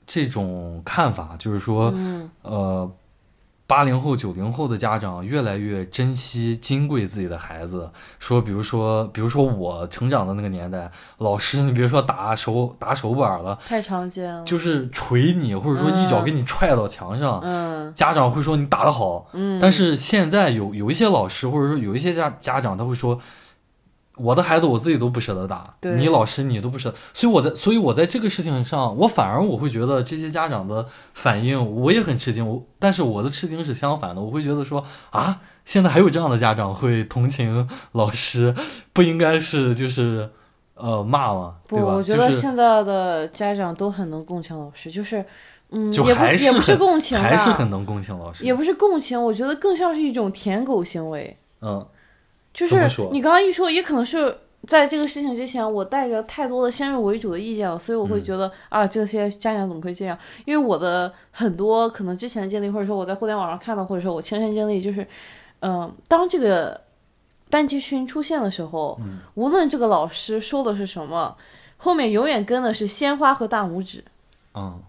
[0.09, 2.91] 这种看法，就是说，嗯呃，
[3.67, 7.91] 八零后、九零后的家长越来越珍惜、金贵自己的孩子。
[8.19, 14.43] 说，比如说，比如说我成长的那个年代，老师你别说打手打手板了，太常见了。
[14.45, 19.29] 就是捶你，或者说一脚给你踹到墙上，嗯家长会说你打得好。
[19.35, 23.21] 嗯，但是现在有有一些老师，或者说有一些家家长，他会说。
[24.19, 38.55] 我的孩子我自己都不舍得打，对你老师你都不舍得，所以我在，所以我在这个事情上，我反而我会觉得这些家长的反应我也很吃惊，我但是我的吃惊是相反的，我会觉得说啊，现在还有这样的家长会同情老师，
[38.93, 40.31] 不应该是就是
[40.75, 41.57] 呃骂吗？
[41.67, 41.95] 不，对吧？
[41.95, 45.25] 我觉得现在的家长都很能共情老师，就是，
[45.71, 51.37] 嗯，就还是也不是共情，还是很能共情老师，也不是共情，我觉得更像是一种舔狗行为。
[51.61, 51.85] 嗯
[52.67, 60.19] 就是你刚刚一说，也可能是在这个事情之前，我带着太多的先入为主的意见了，所以我会嗯觉得、啊，这些家长怎么会这样？
[60.45, 65.07] 因为我的很多可能之前的经历，或者说我在互联网上看到，或者说我亲身经历，就是，
[65.61, 66.81] 嗯、当这个
[67.49, 71.37] 班级群出现的时候，嗯无论这个老师说的是什么，
[71.77, 74.05] 后面永远跟的是鲜花和大拇指。
[74.55, 74.83] 嗯，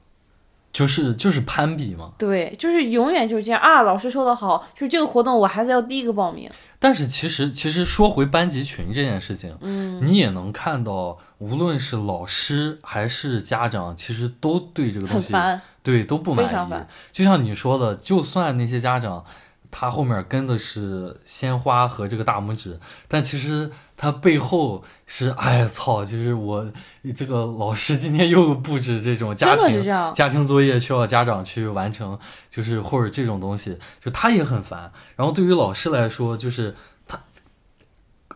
[0.73, 2.13] 就是就是攀比嘛。
[2.17, 3.83] 对，就是永远就是这样啊！
[3.83, 6.49] 老师说的好，就是这个活动我孩子要第一个报名。
[6.79, 15.33] 但是其实其实说回班级群这件事情，嗯，你也能看到，无论是老师还是家长，其实都对这个东西。
[15.81, 16.73] 对都不满意。
[17.11, 19.23] 就像你说的，就算那些家长
[19.71, 26.65] 他后面跟的是鲜花和这个大拇指，但其实他背后是哎呀操，就是我
[27.13, 29.83] 这个老师今天又布置这种家庭。
[30.15, 32.17] 家庭作业需要家长去完成，
[32.49, 34.89] 就是或者这种东西，就他也很烦。
[35.17, 36.73] 然后对于老师来说，就是
[37.05, 37.19] 他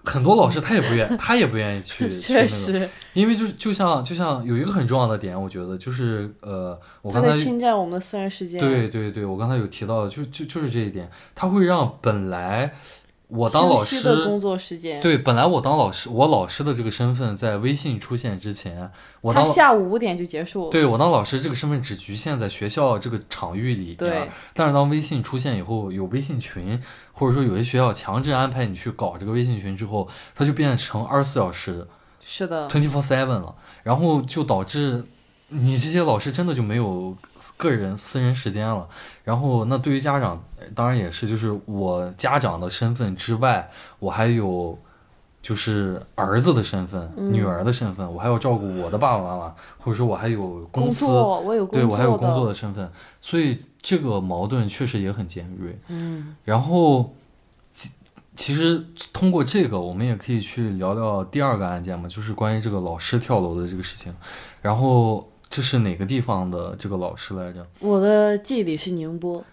[0.03, 8.59] 很多老师他也不愿， 他也不愿意去 去确那个，实，因为就是就像就像有一个很重要的点，我觉得就是呃，我刚才侵占我们的私人时间。
[8.59, 12.73] 对对对，我刚才有提到的，就就就是这一点，他会让本来
[13.35, 15.01] 我当老师的师工作时间。
[15.01, 18.91] 对本来我当老师，我老师的这个身份在微信出现之前，
[19.21, 20.69] 我他当下午五点就结束。
[20.69, 26.79] 对我当老师这个身份只局限在学校这个场域里对边，但是当微信出现以后，有微信群，
[27.11, 31.87] 或者说有些学校强制安排你去搞这个微信群之后，它就变成二十四小时
[32.21, 35.03] 是的，twenty four seven 了，然后就导致
[35.53, 37.15] 你这些老师真的就没有
[37.57, 38.87] 个人私人时间了。
[39.23, 44.77] 然后那对于家长，呃当然也是，就是我家长的身份之外，我还有
[45.41, 52.53] 就是儿子的身份、嗯女儿的身份，我还要照顾我的爸爸妈妈，或者说我还有公司，作我有工作对我还有工作的。
[52.53, 52.89] 身份，
[53.19, 55.77] 所以这个矛盾确实也很尖锐。
[55.87, 57.13] 嗯，然后，
[57.73, 57.91] 其
[58.35, 64.15] 其实通过这个，我们也可以去聊聊第二个案件嘛，就是关于这个老师跳楼的这个事情。
[64.61, 67.63] 然后这是哪个地方的这个老师来着？
[67.79, 69.45] 我的记忆里是宁波。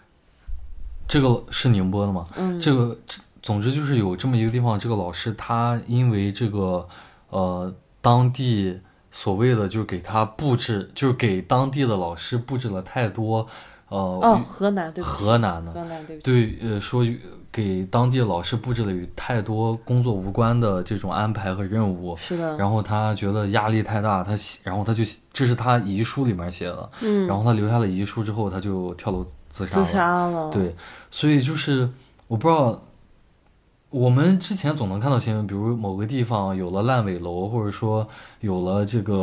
[1.07, 2.25] 这个是宁波的吗？
[2.35, 6.89] 嗯，这个这总之就是有这么一个地方，这个老师他因为这个
[7.29, 8.79] 呃当地
[9.11, 13.47] 所谓的就是给他布置，就是给当地的老师布置了太多
[13.91, 16.17] 呃、哦，河南，对河南的河南，对。
[16.19, 17.05] 对，呃，说
[17.51, 22.55] 给当地老师布置了与太多工作无关的这种安排和任务，是的。
[22.55, 29.91] 然后他觉得压力太大，他写，然后他就这是他遗书里面写的，嗯，然后他留下了遗书之后，他就跳楼自杀自。
[29.91, 30.73] 杀了。，对，
[31.11, 31.89] 所以就是
[32.29, 32.81] 我不知道，
[33.89, 38.07] 我们之前总能看到新闻，比如某个地方有了烂尾楼，或者说
[38.39, 39.13] 有了这个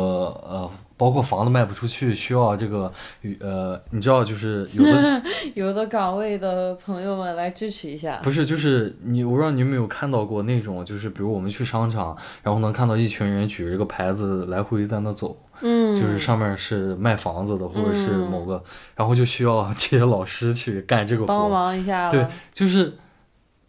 [0.47, 2.91] 呃，包括房子卖不出去，需要这个
[3.39, 5.23] 呃，你知道，就是有的
[5.55, 8.17] 有的岗位的朋友们来支持一下。
[8.21, 18.61] 不是，就是你，我不知道你有没有看到过那种，就是比如我们去商场，然后能看到一群人举着一个牌子来回在那走，嗯，就是上面是卖房子的，或者是嗯某个，
[18.93, 21.49] 然后就需要这些老师去干这个帮活。
[21.49, 22.09] 忙一下。
[22.09, 22.97] 对，就是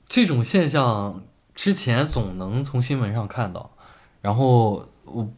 [0.09, 1.23] 这种现象，
[1.55, 3.71] 之前总能从新闻上看到，
[4.21, 5.29] 然后我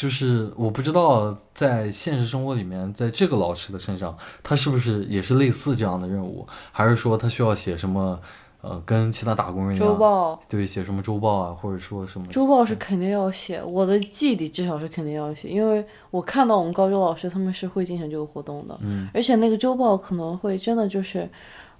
[0.00, 8.18] 就是我不知道在现实生活里面，在这个老师的身上，他是不是也是类似这样的任务，还是说他需要写什么
[8.62, 19.06] 呃，跟其他打工人周报，对，写什么周报啊，或者说什么周报是肯定要写，我的记忆里至少是肯定要写，因为我看到我们高中老师他们是会进行这个活动的，嗯。
[19.12, 21.28] 而且那个周报可能会真的就是，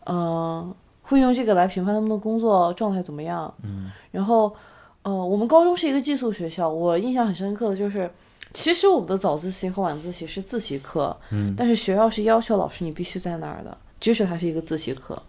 [0.04, 3.54] 呃，会用这个来评判他们的工作状态怎么样。
[3.62, 3.90] 嗯。
[4.10, 4.54] 然后，
[5.10, 8.08] 呃，我们高中是一个寄宿学校，我印象很深刻的就是，
[8.54, 15.20] 其实我们的早自习和晚自习是自习课，嗯，但是学校是要求老师你必须在那儿的，即使它是一个自习课。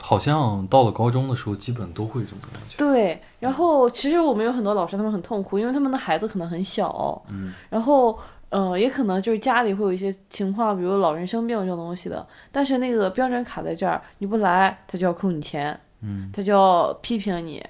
[0.00, 2.76] 好像到了高中的时候，基本都会这么感觉。
[2.76, 17.64] 对，然后其实我们有很多老师，他们很痛苦，因为他们的孩子可能很小，嗯，然后呃，也可能就是家里会有一些情况，比如老人生病这种东西的，但是那个标准卡在这儿，你不来他就要扣你钱，嗯，他就要批评你，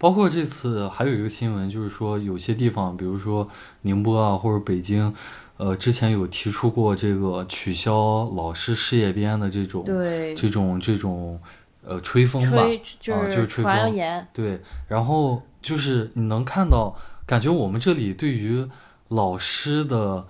[0.00, 3.46] 包括这次还有一个新闻，就是说有些地方，比如说
[3.82, 5.14] 宁波啊或者北京，
[5.58, 11.38] 呃，之前有提出过这个取消老师事业编的这种对，这种这种
[11.84, 13.94] 呃吹风吧，啊就是吹风
[14.32, 14.58] 对，
[14.88, 18.66] 然后就是你能看到，感觉我们这里对于
[19.08, 20.26] 老师的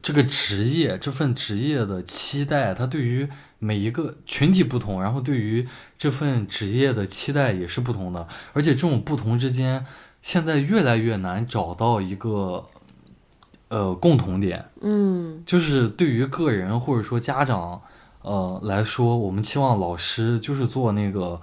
[0.00, 3.28] 这个职业、这份职业的期待，他对于
[3.58, 5.66] 每一个群体不同，然后对于
[5.96, 9.86] 这份职业的期待也是不同的，而且这种不同之间，
[10.20, 12.66] 现在越来越难找到一个
[13.68, 14.66] 呃共同点。
[14.80, 17.80] 嗯，就是对于个人或者说家长，
[18.22, 21.40] 呃来说，我们期望老师就是做那个，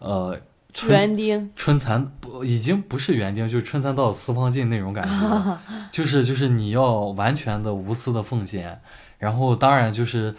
[0.00, 0.38] 呃，
[0.72, 5.58] 春园丁，春蚕不已经不是园丁，就是春蚕到死丝方尽那种感觉，
[5.90, 8.80] 就是就是你要完全的无私的奉献，
[9.18, 10.34] 然后当然就是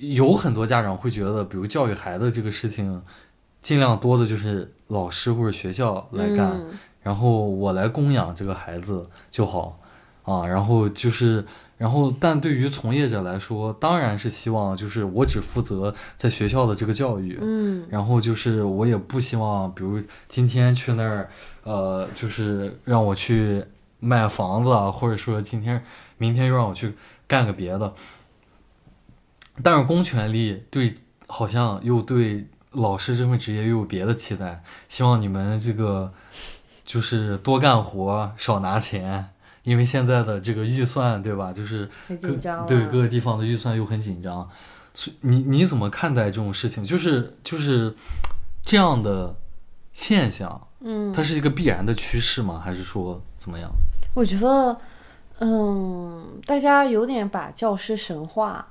[0.00, 3.02] 有很多家长会觉得，比如教育孩子这个事情，
[3.62, 6.78] 尽量多的就是老师或者学校来干，嗯。
[7.02, 9.78] 然后我来供养这个孩子就好，
[10.24, 11.44] 啊，然后就是，
[11.78, 17.86] 然后但对于从业者来说，当然是希望就是我只负责在学校的这个教育，嗯。
[17.88, 21.30] 然后就是我也不希望，比如今天去那儿，
[21.64, 23.64] 呃，就是让我去
[23.98, 25.82] 卖房子啊，或者说今天
[26.18, 26.92] 明天又让我去
[27.26, 27.92] 干个别的，
[29.62, 30.96] 但是公权力对
[31.26, 36.12] 好像又对老师这份职业又有别的期待，希望你们这个
[36.84, 39.28] 就是多干活少拿钱，
[39.64, 41.88] 因为现在的这个预算对吧，就是
[42.66, 44.48] 对各个地方的预算又很紧张，
[44.94, 46.84] 所以你你怎么看待这种事情？
[46.84, 47.94] 就是就是
[48.62, 49.34] 这样的
[49.92, 52.60] 现象，嗯，它是一个必然的趋势吗？
[52.64, 53.70] 还是说怎么样？
[54.14, 54.76] 我觉得，
[55.38, 58.66] 嗯，大家有点把教师神化，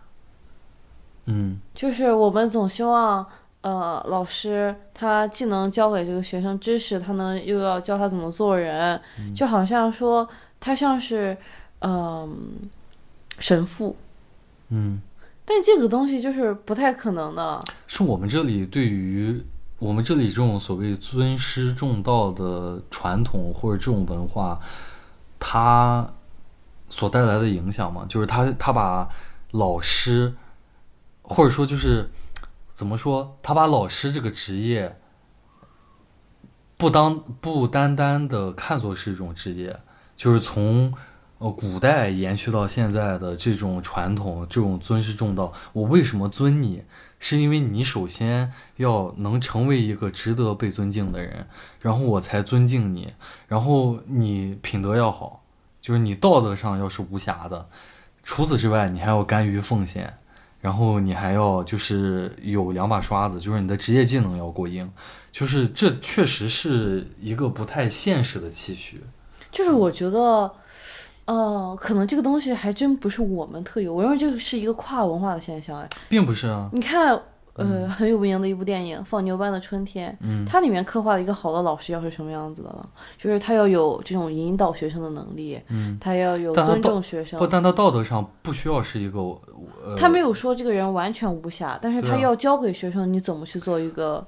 [1.29, 3.25] 嗯就是我们总希望，
[3.61, 8.99] 呃，老师他既能教给这个学生知识，他能又要教他怎么做人，
[9.35, 10.27] 就好像说
[10.59, 11.37] 他像是，
[11.81, 12.35] 嗯、
[13.37, 13.95] 神父，
[14.69, 14.99] 嗯，
[15.45, 17.63] 但这个东西就是不太可能的。
[17.87, 19.41] 是我们这里对于
[19.77, 24.59] 我们这里这种所谓尊师重道的传统或者这种文化，
[25.39, 26.05] 它
[26.89, 28.05] 所带来的影响嘛？
[28.09, 29.07] 就是他他把
[29.51, 30.33] 老师，
[31.29, 32.09] 或者说就是
[32.73, 34.99] 怎么说，他把老师这个职业
[36.75, 39.79] 不当不单单的看作是一种职业，
[40.15, 40.93] 就是从
[41.37, 45.53] 呃古代延续到现在的这种传统，这种尊师重道。
[45.71, 46.83] 我为什么尊你？
[47.21, 51.47] 是因为你首先要能成为一个值得被尊敬的人，
[51.81, 53.13] 然后我才尊敬你，
[53.45, 55.43] 然后你品德要好，
[55.81, 57.67] 就是你道德上要是无瑕的。
[58.23, 60.18] 除此之外，你还要甘于奉献，
[60.61, 64.89] 然后你还要就是有两把刷子，就是你的职业技能要过硬，
[65.31, 69.01] 就是这确实是一个不太现实的期许。
[69.51, 70.51] 就是我觉得，
[71.25, 75.79] 呃，可能这个东西还真不是我们特有，我认为这个是一个跨文化的现象。
[75.79, 77.19] 哎，并不是啊，你看，
[77.59, 80.45] 呃，很有名的一部电影《放牛班的春天》，嗯。
[80.45, 87.39] 它里面刻画了一个好的老师要是什么样子的了，就是他要有这种引导学生的能力，嗯，他要有尊重学生。
[87.39, 87.45] 不，。
[87.45, 94.25] 但他道德上不需要是一个呃，他没有说这个人完全无瑕，但是他要教给学生你怎么去做一个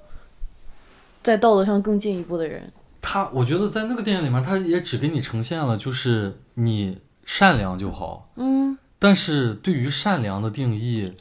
[1.24, 2.72] 在道德上更进一步的人。
[3.02, 8.78] 他，我觉得在那个电影里面，他也只给你呈现了就是你善良就好，嗯。
[9.00, 11.12] 但是对于善良的定义，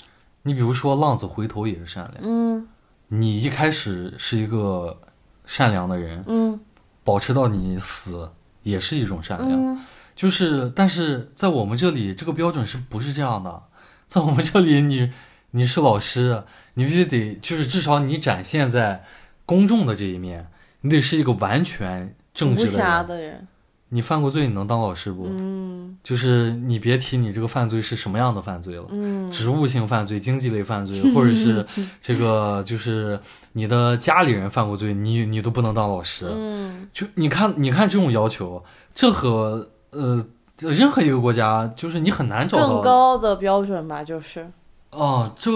[0.42, 2.68] 你比如说浪子回头也是善良，嗯
[3.08, 4.96] 你一开始是一个
[5.44, 6.58] 善良的人，嗯
[7.02, 8.30] 保持到你死
[8.62, 9.50] 也是一种善良。
[9.50, 9.80] 嗯，
[10.14, 13.62] 就是，但是在我们这里，这个标准是不是这样的？
[14.06, 15.12] 在我们这里你，
[15.52, 19.04] 你是老师，你必须得就是至少你展现在
[19.44, 20.48] 公众的这一面，
[20.82, 23.06] 你得是一个完全正直的人。
[23.06, 23.48] 的人。
[23.90, 25.26] 你犯过罪，你能当老师不？
[25.28, 28.86] 嗯就是你别提你这个犯罪是什么样的犯罪了。
[28.90, 31.66] 嗯，职务性犯罪、经济类犯罪，或者是
[32.00, 33.20] 这个就是
[33.52, 36.26] 你的家里人犯过罪，你你都不能当老师。
[36.30, 38.64] 嗯就你看，你看这种要求，
[38.94, 40.24] 这和呃
[40.58, 42.68] 任何一个国家，就是你很难找到。
[42.74, 44.48] 更高的标准吧，就是
[44.90, 45.50] 哦，这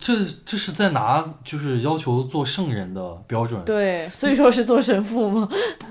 [0.00, 3.60] 这这是在拿就是要求做圣人的标准。
[3.64, 5.48] 对，所以说是做神父吗？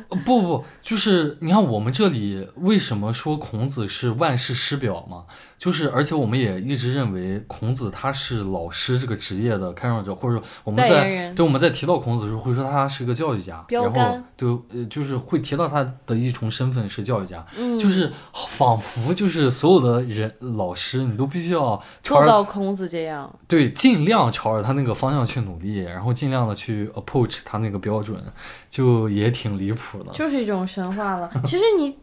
[0.09, 5.25] 呃不不，就是你看我们这里为什么说孔子是万世师表嘛？
[5.57, 18.11] 就是而且我们也一直认为孔子他是老师这个职业的开创者，或者说我们在对我们在提到孔子的时候会说他是个教育家，然后对呃就是会提到他的一重身份是教育家，嗯，就是
[18.49, 23.33] 仿佛就是所有的人老师你都必须要朝做着到孔子这样。
[23.47, 28.21] 对，尽量朝着他那个方向去努力，然后尽量的去 approach 他那个标准，
[28.69, 30.11] 就也挺离谱的。
[30.11, 31.31] 就是一种神话了。
[31.43, 31.97] 其实你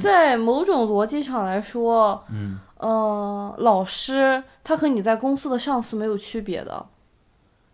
[0.00, 6.86] 在某种逻辑上来说，嗯，呃，老师他和你在公司的上司没有区别的。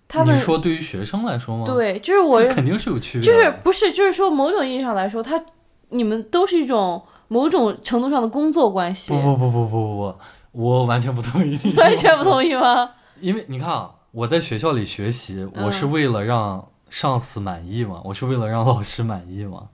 [0.09, 3.33] 他们你说对于学生来说吗？，对，就是我肯定是有区别就。
[3.33, 5.43] 是不是就是说某种意义上来说，他
[5.91, 10.15] 你们都是一种某种程度上的工作关系，不不不不不不不，
[10.53, 11.75] 我完全不同意你。
[11.75, 12.93] 完全不同意吗？
[13.21, 19.69] 因为你看啊，我在学校里学习，嗯我是为了让上司满意嘛，我是为了让老师满意嘛。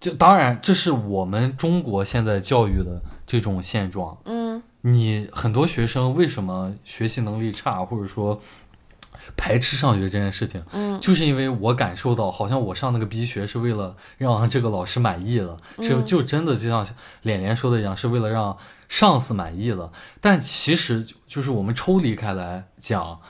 [0.00, 4.16] 就当然，这是我们中国现在教育的这种现状。
[4.24, 4.62] 嗯。
[4.84, 8.40] 你很多学生为什么学习能力差，或者说
[9.36, 11.00] 排斥上学这件事情，嗯。
[11.00, 16.84] 就是因为我感受到，好像我上那个逼学是为了让这个老师满意了，是嗯就真的就像
[17.22, 18.58] 脸脸说的一样，是为了让
[18.88, 19.92] 上司满意了。
[20.20, 23.20] 但其实就就是我们抽离开来讲，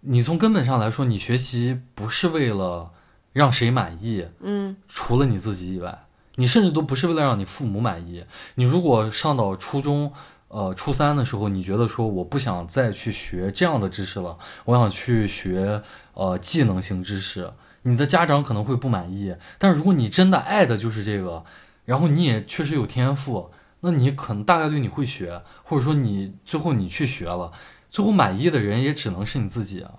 [0.00, 2.90] 你从根本上来说，你学习不是为了
[3.34, 4.76] 让谁满意，嗯。
[4.88, 6.05] 除了你自己以外，
[6.36, 8.24] 你甚至都不是为了让你父母满意。
[8.54, 10.12] 你如果上到初中，
[10.48, 15.82] 呃，初三的时候，你觉得说我不想再去学这样的知识了，我想去学
[16.14, 19.34] 呃技能型知识，你的家长可能会不满意。
[19.58, 21.44] 但是如果你真的爱的就是这个，
[21.84, 27.50] 然后你也确实有天赋，那你可能大概率你会学，或者说你最后你去学了，
[27.90, 29.90] 最后满意的人也只能是你自己啊。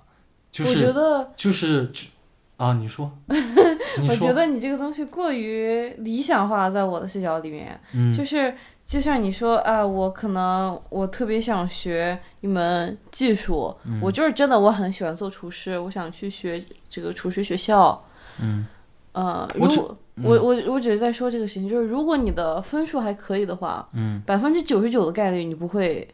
[0.50, 2.08] 就是我觉得，就是就
[2.56, 3.57] 啊，你说，你 说
[4.10, 8.14] 我觉得你这个东西过于理想化，在我的视角里面，嗯。
[8.14, 8.54] 就是
[8.86, 14.00] 就像你说啊，我可能我特别想学一门技术，嗯。
[14.02, 18.04] 我就是真的我很喜欢做厨师，我想去学这个厨师学校。
[18.42, 18.66] 嗯。
[19.14, 24.22] 呃，如果我我我只是在说这个事情，就是如果你的分数还可以的话，嗯。
[24.26, 26.08] 百分之九十九的概率你不会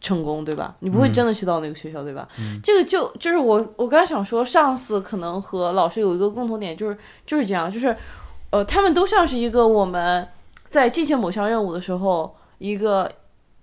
[0.00, 0.74] 成功，对吧？
[0.80, 2.26] 你不会嗯真的去到那个学校，对吧？
[2.38, 2.60] 嗯。
[2.62, 6.96] 这个就就是我我刚才想说，上司可能和老师有一个共同点，就是
[7.26, 7.94] 就是这样，就是
[8.50, 10.26] 呃，他们都像是一个我们
[10.68, 13.10] 在进行某项任务的时候一个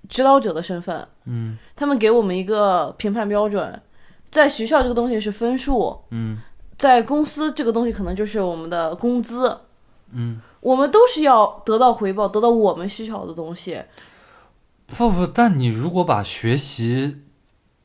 [0.08, 1.58] 指导者的身份，嗯。
[1.76, 3.82] 他们给我们一个评判标准，
[4.30, 6.38] 在学校这个东西是分数，嗯。
[6.78, 9.58] 在公司这个东西可能就是我们的工资，
[10.14, 13.82] 嗯，我们都是要得到回报，得到我们需要的东西。
[14.88, 17.22] 不不，但你如果把学习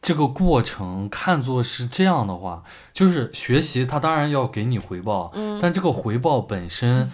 [0.01, 7.11] 这个过程看作是这样的话，就是学习它当然要给你回报，嗯但这个回报本身，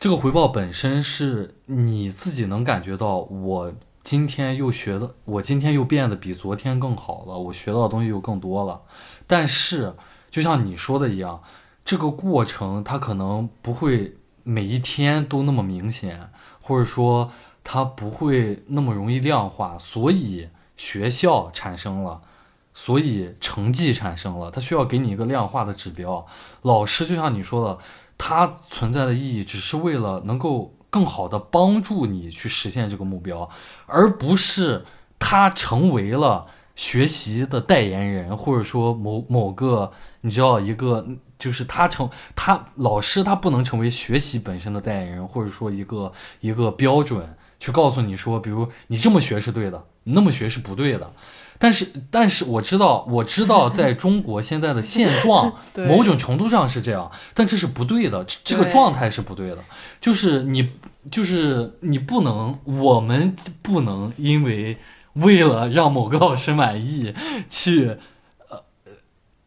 [0.00, 8.82] 这个回报本身是你自己能感觉到，我今天又学的，我今天又变得比昨天更好了，我学到的东西又更多了。
[9.26, 9.94] 但是，
[10.30, 11.42] 就像你说的一样，
[11.84, 16.30] 这个过程它可能不会每一天都那么明显，
[16.60, 17.32] 或者说
[17.68, 22.22] 它不会那么容易量化，所以学校产生了。
[22.78, 26.26] 所以成绩产生了，它需要给你一个量化的指标。
[26.60, 27.78] 老师就像你说的，
[28.18, 33.48] 它存在的意义只是为了能够更好的帮助你去实现这个目标，
[33.86, 34.84] 而不是
[35.18, 39.90] 他成为了学习的代言人，或者说某某个
[40.20, 41.06] 你知道一个
[41.38, 51.10] 就是他成他老师他不能成为学习本身的代言人，或者说一个一个标准去告诉你说，比如你这么学是对的，你那么学是不对的。
[51.58, 55.54] 但是，但是我知道，我知道，在中国现在的现 状，
[55.88, 59.58] 某种程度上是这样，但这是不对的，这这个状态是不对的。
[59.98, 60.68] 就是你，
[61.10, 64.76] 就是你不能，我们不能因为
[65.14, 67.14] 为了让某个老师满意
[67.48, 67.96] 去，呃，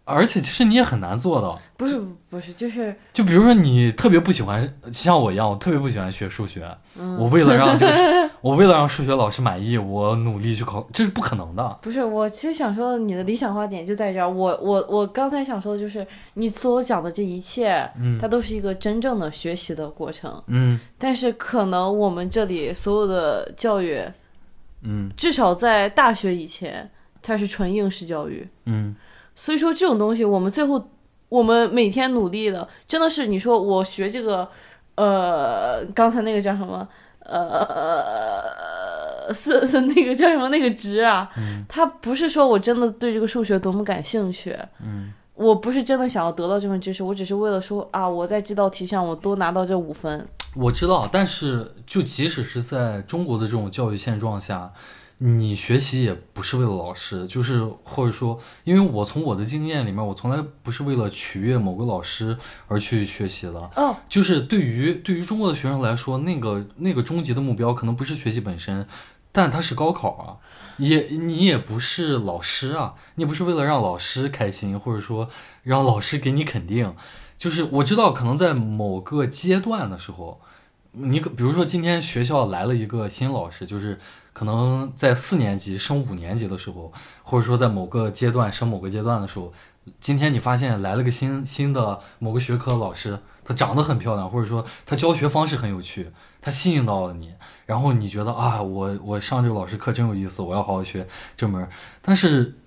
[0.10, 1.60] 而且其实你也很难做到。
[1.78, 1.98] 不是
[2.30, 11.78] 不是，就是就比如说你特别不喜欢，像我一样，我特别不喜欢学数学，嗯我为了让就是， 我为了让数学老师满意，我努力去考，这是不可能的。
[11.82, 14.30] 不是我其实想说的，你的理想化点就在这儿。
[14.30, 20.44] 我我我刚才想说的就是，你所讲的这一切，嗯它都是一个真正的学习的过程。
[20.48, 24.04] 嗯但是可能我们这里所有的教育，
[24.82, 26.92] 嗯至少在大学以前，
[27.22, 28.46] 它是纯应试教育。
[28.66, 28.94] 嗯
[29.40, 30.90] 所以说这种东西，我们最后
[31.30, 34.46] 我们每天努力的，真的是你说我学这个，
[34.96, 36.86] 呃，刚才那个叫什么？
[37.22, 38.44] 呃，
[39.34, 50.28] 是是那个叫什么那个值啊，嗯它不是说我真的对这个数学多么感兴趣，嗯我不是真的想要得到这份知识，我只是为了说啊，我在这道题上我多拿到这五分。
[50.54, 54.70] 我知道，但是就即使是在中国的这种教育现状下，
[55.22, 63.60] 你学习也不是为了老师，就是或者说，因为我从我的经验里面，我从来不是为了取悦某个老师而去学习的。
[63.76, 68.88] 哦，就是对于对于中国的学生来说，那个那个终极的目标可能不是学习本身，
[69.32, 70.38] 但它是高考啊。
[70.78, 75.30] 也你也不是老师啊，你也不是为了让老师开心，或者说
[75.64, 76.96] 让老师给你肯定。
[77.38, 80.40] 就是我知道，可能在某个阶段的时候，
[80.94, 84.00] 你比如说今天学校来了一个新老师，就是
[84.40, 89.52] 可能在四年级升五年级的时候，或者说在某个阶段升某个阶段的时候，
[90.00, 96.10] 今天你发现来了个新新的某个学科老师，他长得很漂亮，或者说他教学方式很有趣，
[96.40, 97.34] 他吸引到了你，
[97.66, 101.68] 然后你觉得啊，我我上这个老师课真有意思，我要好好学这门。
[102.02, 102.58] 但是，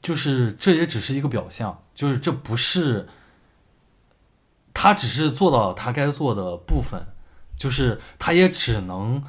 [0.00, 3.06] 就是这也只是一个表象，就是这不是，
[4.72, 7.06] 他只是做到他该做的部分，
[7.58, 9.22] 就是他也只能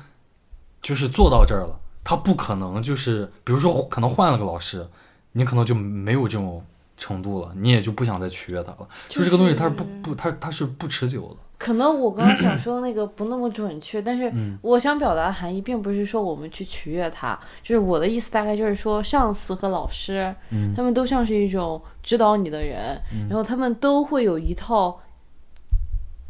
[0.85, 4.87] 就是做到这儿了，他不可能就是比如说可能换了个老师，
[5.31, 6.63] 你可能就没有这种
[6.95, 8.87] 程度了，你也就不想再取悦他了。
[9.09, 11.37] 就这个东西它是不不它它是不持久的。
[11.57, 25.01] 可能我刚刚想说的那个不那么准确，但是嗯我想表达的含义并不是说我们去取悦他，就是我的意思大概就是说，上司和老师，嗯他们都像是一种指导你的人，嗯然后他们都会有一套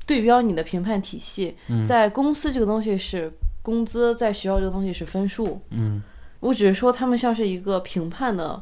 [0.06, 1.58] 对标你的评判体系。
[1.68, 3.30] 嗯在公司这个东西是
[3.66, 5.60] 工资，在学校这个东西是分数。
[5.72, 6.04] 嗯
[6.42, 8.62] 我只是说他们像是一个评判的，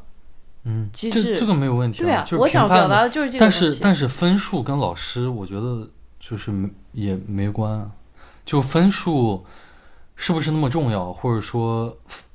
[0.64, 3.52] 嗯，机制这这个没有问题对啊就是，我想表达的就是这个但。
[3.52, 7.92] 是但是分数跟老师，我觉得就是没也没关啊，
[8.46, 9.44] 就分数
[10.16, 11.94] 是不是那么重要，或者说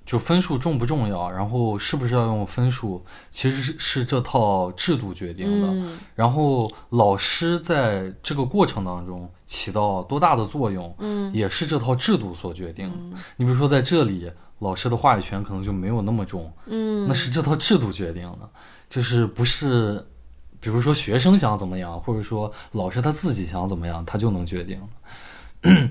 [0.09, 5.69] 就分数重不重要，然后是不是要用分数，其实是是这套制度决定的。
[5.69, 12.97] 嗯然后老师在这个过程当中起到多大的作用，嗯也是这套制度所决定的。
[12.97, 18.49] 嗯你比如说在这里，老师的话语权可能就没有那么重，嗯，那是这套制度决定的，
[18.89, 20.03] 就是不是，
[20.59, 25.91] 比如说学生想怎么样，或者说老师他自己想怎么样，他就能决定的。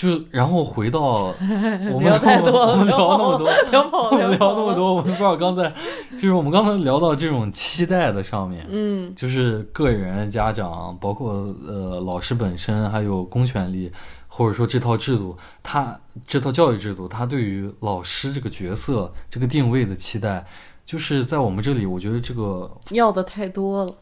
[0.00, 1.34] 就然后回到
[1.92, 5.70] 我们聊太多了，我们聊那么多，聊跑我们了，聊那么 多，我们不知道刚才
[6.12, 13.92] 就是我们刚才聊到这种期待的上面，嗯就是个人、家长，包括呃老师本身，还有公权力，
[14.26, 20.46] 或者说这套制度，它这套教育制度，它对于老师这个角色、这个定位的期待，
[20.86, 23.92] 就是在我们这里，我觉得这个，要的太多了。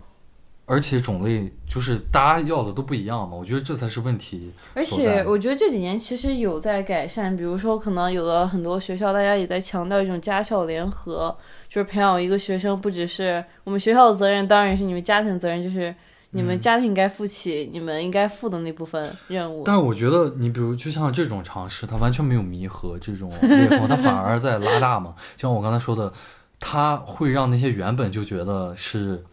[0.68, 4.52] 而且种类就是大家要的都不一样嘛，我觉得这才是问题。
[4.74, 11.34] 而且我觉得这几年其实有在改善，比如说可能有的很多学校，大家也在强调一种家校联合，
[11.70, 15.94] 就是培养一个学生，不只是我们学校的责任，当然也是你们家庭责任，就是
[16.32, 19.62] 你们家庭该负起你们应该负的那部分任务。
[19.64, 25.14] 但是我觉得，你比如就像这种尝试，它完全没有弥合这种裂缝，它反而在拉大嘛。
[25.36, 26.12] 就像我刚才说的，
[26.60, 29.24] 它会让那些原本就觉得是，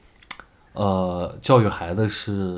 [0.76, 2.56] 呃，教育孩子是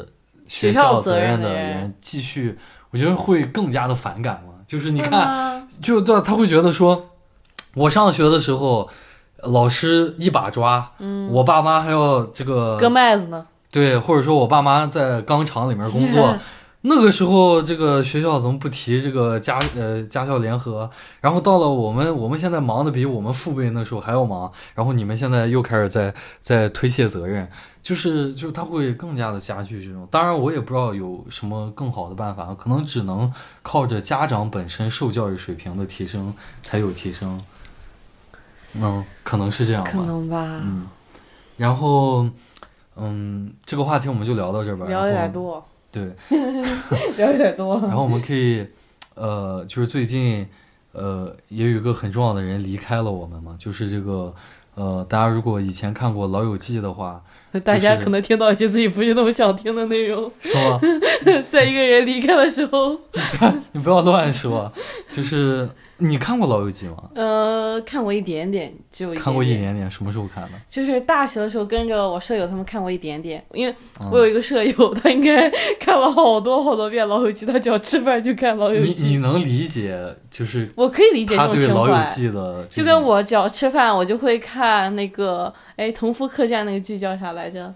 [0.48, 2.58] 学学校校责责任的人人，继续，
[2.92, 4.54] 我觉得会更加的反感嘛。
[4.66, 7.12] 就是你看，吗就对啊，他会觉得说，
[7.76, 8.90] 我上学的时候，
[9.44, 13.46] 老师一把抓，嗯，我爸妈还要这个割麦子呢。
[13.72, 16.36] 对，或者说我爸妈在钢厂里面工作，
[16.82, 20.90] 那个时候这个学校怎么不提这个家呃家校联合？
[21.20, 27.50] 然后到了我们我们现在忙的比我们父辈那时候还要忙，然后你们现在又开始在在推卸责任，
[27.82, 30.08] 就是就是他会更加的加剧这种。
[30.12, 37.42] 当然我也不知道有什么更好的办法，可能只能靠着家长本身受教育水平的提升才有提升。
[38.80, 39.90] 嗯，可能是这样吧。
[39.92, 40.88] 可能吧，嗯，
[41.58, 42.30] 然后，
[42.96, 44.86] 嗯，这个话题我们就聊到这儿吧。
[44.86, 45.32] 聊有点。
[45.32, 46.04] 多，对，
[47.18, 47.80] 聊有点多。
[47.82, 48.66] 然后我们可以，
[49.16, 50.48] 呃，就是最近，
[50.92, 54.34] 呃，也有一个很重要的人离开了我们嘛，就是这个，
[54.76, 57.24] 呃，大家如果以前看过《老友记》的话，
[57.64, 60.80] 大家可能听到一些自己不是那么想听的内容，是吗？
[61.50, 63.00] 在一个人离开的时候，
[63.72, 64.72] 你不要乱说，
[65.10, 65.68] 就是
[66.00, 67.10] 你看过《老友记》吗？
[67.16, 70.50] 呃，看过一点点，就看过一点，点点，什么时候看的？
[70.70, 79.06] 就是大学的时候跟着我舍友他们看过一点点，因为嗯我有一个舍友，他应该看了好多好多遍《老友记》，他只要吃饭就看《老友你记》。
[79.08, 87.74] 你能理解，就是我可以理解这他对《种情老友怀，记》的这就，跟我只要吃饭，我就会看那个哎《同福客栈》那个剧叫啥来着，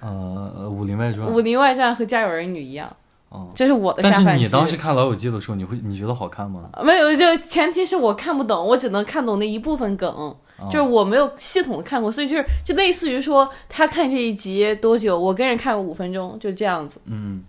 [0.00, 2.94] 呃《武林外传《武》林外传》和《家有儿女》一样。
[3.34, 4.44] 嗯，这是我的但是下饭剧。
[4.44, 6.70] 你当时看《老友记》的时候，你会你觉得好看吗？
[6.84, 10.08] 没有，就前提是我看不懂，我只能看懂那一部分梗，
[10.56, 17.00] 啊就是我没有系统的看过，所以就是就类似于说他看这一集多久，我跟人看过五分钟，就这样子。
[17.06, 17.42] 嗯，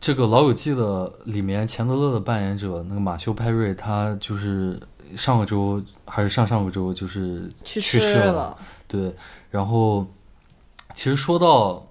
[0.00, 4.78] 这个《老友记》的里面钱德勒的扮演者那个马修·派瑞，他就是
[5.16, 9.14] 上个周还是上上个周就是去去世了，了对，
[9.50, 10.06] 然后
[10.94, 11.82] 其实说到，哦，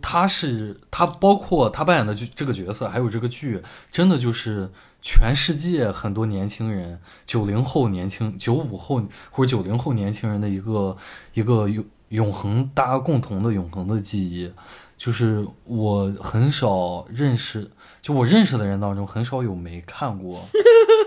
[0.00, 4.70] 他是他包括他扮演的这这个角色，还有这个剧，真的就是
[5.00, 10.96] 全世界很多年轻人，九零后年轻、九五后或者九零后年轻人的一个
[11.34, 14.52] 一个永永恒大家共同的永恒的记忆。
[14.98, 17.70] 就是我很少认识，
[18.02, 20.46] 就我认识的人当中，很少有没看过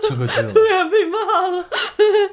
[0.02, 0.50] 这个剧的。
[0.50, 1.64] 突然被骂了，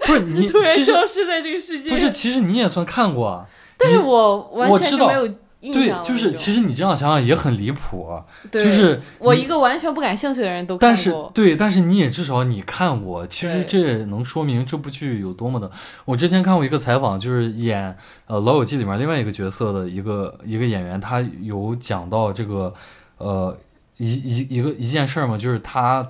[0.08, 1.92] 不是你， 突然消失在这个世界。
[1.92, 3.48] 不是，，其实你也算看过啊。
[3.78, 11.16] 但是我完我知道全没有印象，对就是其实实你这样想想也很离谱，对就是我一个完全不感兴趣的人都看但是。
[11.34, 15.72] 对，但是你也至少你看过，其实这也能说明这部剧有多么的。
[16.06, 17.96] 我之前看过一个采访，就是演
[18.28, 22.74] 呃《老友记》里面另外一个角色的一个一个演员，他有讲到这个
[23.18, 23.58] 呃
[23.98, 26.06] 一一一个一件事儿嘛，就是他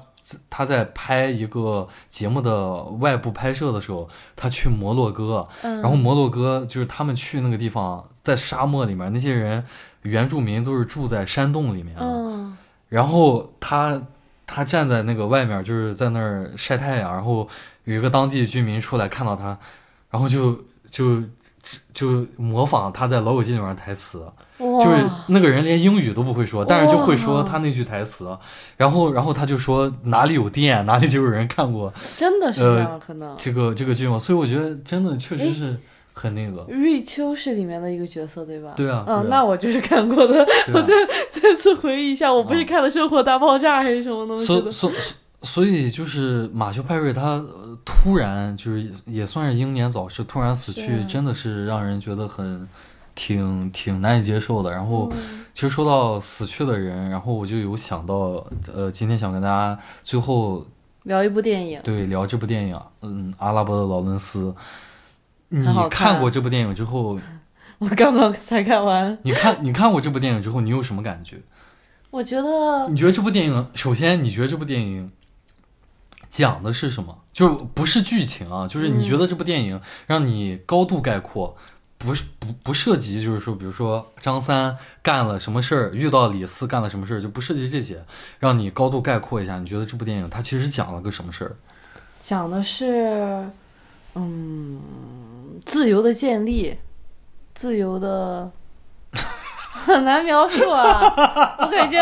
[0.49, 9.63] 他在拍一个节目的外部拍摄的时候，他去摩洛哥，嗯，然后摩洛哥就是他们去那个地方，在沙漠里面，那些人
[10.01, 11.95] 原住民都是住在山洞里面
[12.89, 14.01] 然后他
[14.45, 17.47] 他站在那个外面，就是在那儿晒太阳，然后
[17.85, 19.57] 有一个当地居民出来看到他，
[20.09, 20.59] 然后就
[20.89, 21.23] 就
[21.93, 28.37] 就模仿他在《老友记》里面的台词，哇，就是那个人连英语都不会说，但是就会说他那句台词，
[28.77, 33.35] 然后然后他就说哪里有电， 哪里就有人看过真的是呃这样，可能。
[33.37, 35.77] 这个这个剧嘛，所以我觉得真的确实是
[36.13, 38.71] 很那个，瑞秋是里面的一个角色，对吧？
[38.75, 40.45] 对啊嗯，那我就是看过的。
[40.73, 40.93] 我再？
[41.41, 44.71] 再次回忆一下，我不是嗯看的《生活大爆炸》还是什么东西的。
[44.71, 45.01] 所所所
[45.41, 52.67] 所以就是马修派瑞他呃突然就是也算是英年早逝，突然死去，真的是让人觉得很
[53.15, 54.71] 挺挺难以接受的。
[54.71, 60.65] 然后嗯其实说到死去的人，然后我就有想到，呃，今天想跟大家最后
[61.03, 64.45] 聊一部电影，对聊这部电影，嗯，《阿拉伯的劳伦斯》。
[65.49, 67.19] 你看看过这部电影之后，
[67.79, 71.41] 我刚刚才看完，你看你看过这部电影之后，你有什么感觉？
[72.11, 75.11] 我觉得你觉得这部电影，首先你觉得这部电影
[76.29, 77.17] 讲的是什么？
[77.33, 81.55] 就不是剧情啊，就是你觉得这部电影让你高度概括，
[82.05, 88.03] 不是不不涉及，就是说，比如说张三干了什么事儿，遇到李四干了什么事儿，就不涉及这些，
[88.39, 91.55] 让你高度概括一下，你觉得这部电影它其实讲了个什么事儿？
[92.23, 93.49] 讲的是，
[94.15, 94.79] 嗯，
[95.65, 96.77] 自由的建立，
[97.53, 98.51] 自由的，
[99.71, 101.01] 很难描述啊。
[101.59, 101.99] 我感觉，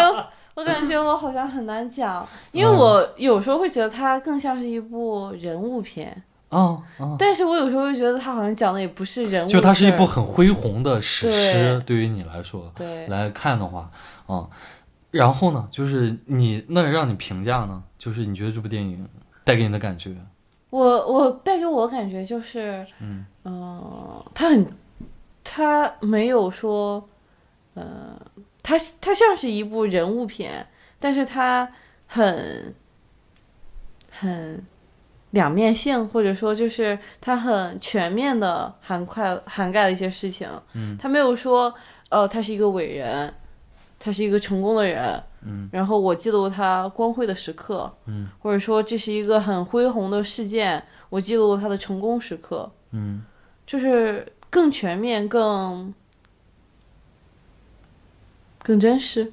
[0.56, 13.08] 我感觉我好像很难讲，因为嗯我有时候会觉得它更像是一部人物片，啊啊，但是我有时候会觉得它好像讲的也不是人物，就它是一部很恢宏的史诗，对对于你来说对。
[13.08, 13.91] 来看的话，
[14.28, 14.50] 啊、
[15.12, 19.08] 然后呢，就是你那让你评价呢，就是你觉得这部电影
[19.43, 20.16] 带给你的感觉？
[20.72, 23.26] 我我带给我感觉就是，嗯。
[23.43, 24.68] 呃，他很，
[25.43, 27.08] 他没有说，
[27.74, 28.16] 呃，
[28.62, 30.68] 他他像是一部人物片，
[31.00, 31.68] 但是他
[32.06, 32.76] 很
[34.12, 34.64] 很
[35.32, 40.50] 两面性，或者说就是他很全面的涵盖涵盖了一些事情。
[40.74, 41.74] 嗯他没有说，
[42.10, 43.34] 呃，他是一个伟人，
[44.00, 53.24] 他是一个成功的人，嗯然后我记录他光辉的时刻，嗯或者说这是一个很恢宏的事件，我记录了他的成功时刻，嗯
[53.68, 55.94] 就是更全面、更
[58.64, 59.32] 更真实。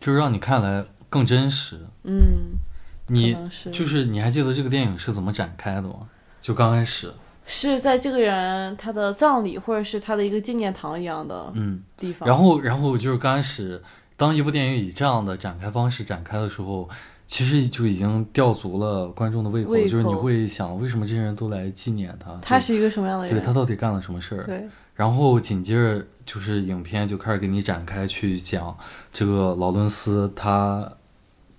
[0.00, 1.78] 就是让你看来更真实。
[2.04, 2.71] 嗯，可
[3.12, 3.36] 你
[3.70, 6.08] 就是你还记得这个电影是怎么展开的吗？
[6.40, 7.12] 就刚开始，
[7.46, 12.28] 是在这个人他的葬礼，或者是他的一个纪念堂一样的嗯，地方。
[12.28, 13.82] 然后然后就是刚开始，
[14.16, 16.88] 当一部电影以这样的展开方式展开的时候，
[17.26, 22.38] 其实就已经吊足了观众的胃口，胃口就是你会想，为什么这些人都来纪念他？
[22.42, 23.34] 他是一个什么样的人？
[23.34, 24.44] 对他到底干了什么事儿？
[24.44, 28.76] 对然后紧接着就是影片就开始给你展开去讲
[29.10, 30.86] 这个劳伦斯他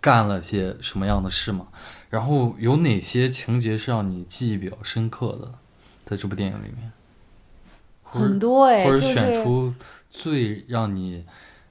[0.03, 1.67] 干了些什么样的事嘛，
[2.09, 5.49] 然后有哪些情节是让你记忆比较深刻的，
[6.03, 6.91] 在这部电影里面，
[8.03, 9.73] 很多哎，或者选出
[10.11, 11.23] 最让你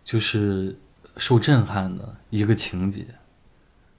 [0.03, 0.78] 就是
[1.18, 3.05] 受震撼的一个情节。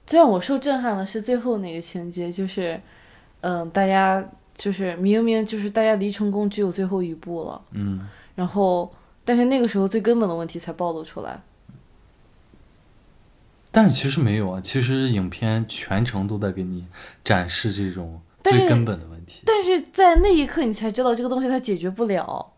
[0.04, 2.80] 最让我受震撼的是最后那个情节，就是，
[3.42, 4.22] 嗯，大家
[4.58, 8.92] 就是明明就是大家离成功只有最后一步了，嗯然后
[9.24, 11.40] 但是那个时候最根本的问题才暴露出来。
[13.74, 16.86] 但是其实没有啊，其实影片全程都在给你
[17.24, 22.52] 展示这种最根本的问题，但是在那一刻，你才知道这个东西它解决不了。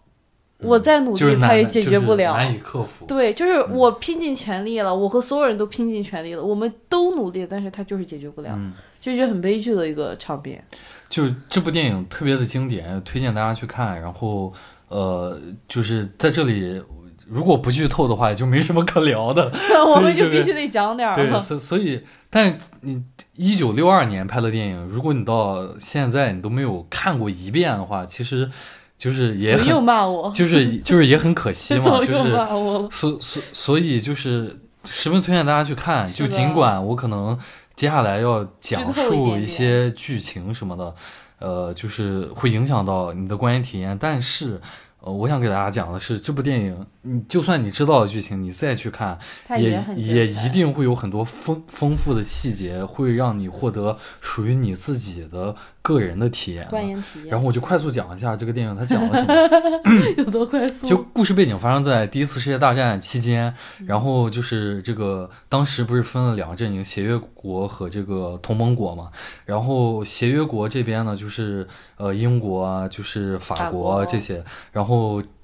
[0.61, 2.35] 我再努力，它也解决不了。
[2.35, 3.05] 难以克服。
[3.05, 10.65] 对，就是我拼尽全力了，我和所有人都拼尽全力了，我们都努力，但是它就是解决不了，嗯，就觉得很悲剧的一个场面。
[11.11, 14.01] 就是这部电影特别的经典，推荐大家去看。
[14.01, 14.51] 然后，
[14.89, 15.39] 呃，
[15.69, 16.83] 就是在这里，
[17.29, 19.51] 如果不剧透的话，也就没什么可聊的。
[19.85, 22.01] 我们就必须得讲点儿对，所所以，
[22.31, 23.03] 但你
[23.35, 28.49] 一九六二年拍的电影，如果你到现在你都没有看过一遍的话，其实
[28.97, 30.31] 就是也又很，骂我？
[30.35, 32.89] 就是就是也很可惜嘛， 就是骂我了？
[32.93, 37.37] 所所所以就是十分推荐大家去看，就尽管我可能
[37.75, 40.95] 接下来要讲述一些剧情什么的，
[41.41, 44.61] 呃，就是会影响到你的观影体验，但是。
[45.07, 56.67] 呃，我想给大家讲的是，这部电影，你就算你知道了剧情，你再去看，它也也一定会有很多丰丰富的细节，会让你获得属于你自己的个人的体验。
[56.71, 57.29] 观影体验。
[57.29, 59.37] 然后我就快速讲一下这个电影它讲了什么。
[60.19, 60.89] 有多快速？
[60.89, 69.09] 就故事背景发生在第一次世界大战期间，嗯然后就是这个当时不是分了两个阵营，协约国和这个同盟国嘛。
[69.45, 71.65] 然后协约国这边呢，就是
[71.97, 74.43] 呃英国啊，就是法法国啊国这些，
[74.73, 74.96] 然后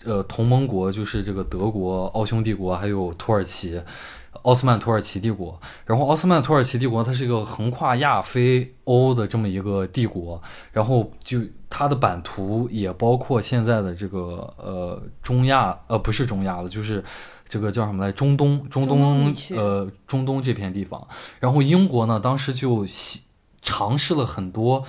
[0.05, 3.81] 呃同盟国就是这个德国、奥匈帝国还有土耳其。
[4.45, 10.41] 奥斯曼土耳其帝国，然后奥斯曼土耳其帝国它是一个横跨亚非欧的这么一个帝国，
[10.73, 11.39] 然后就
[11.71, 17.05] 它的版图也包括现在的这个呃中亚呃不是中亚了，就是
[17.47, 21.07] 这个叫什么来中东中中东呃中东这片地方。
[21.39, 22.85] 然后英国呢当时就
[23.61, 24.83] 尝试了很多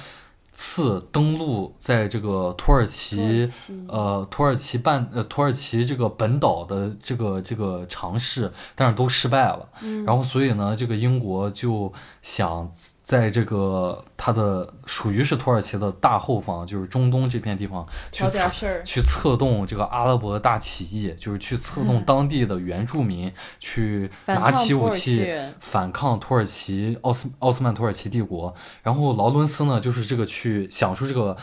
[0.54, 3.50] 次登陆在这个土耳其
[3.88, 9.68] 呃土耳其半呃土耳其这个本岛的这个这个尝试，但是都失败了。
[9.82, 11.92] 嗯然后所以呢，这个英国就
[12.22, 12.72] 想
[13.04, 18.82] 在这个它的属于是土耳其的大后方，就是中东这片地方去点事儿。
[18.86, 23.30] 去策动这个阿拉伯大起义，就是去策动当地的原住民
[23.60, 25.30] 去拿起武器
[25.60, 28.56] 反抗土耳其奥斯奥斯曼土耳其帝国。
[28.82, 31.36] 然后劳伦斯呢，就是这个去想出这个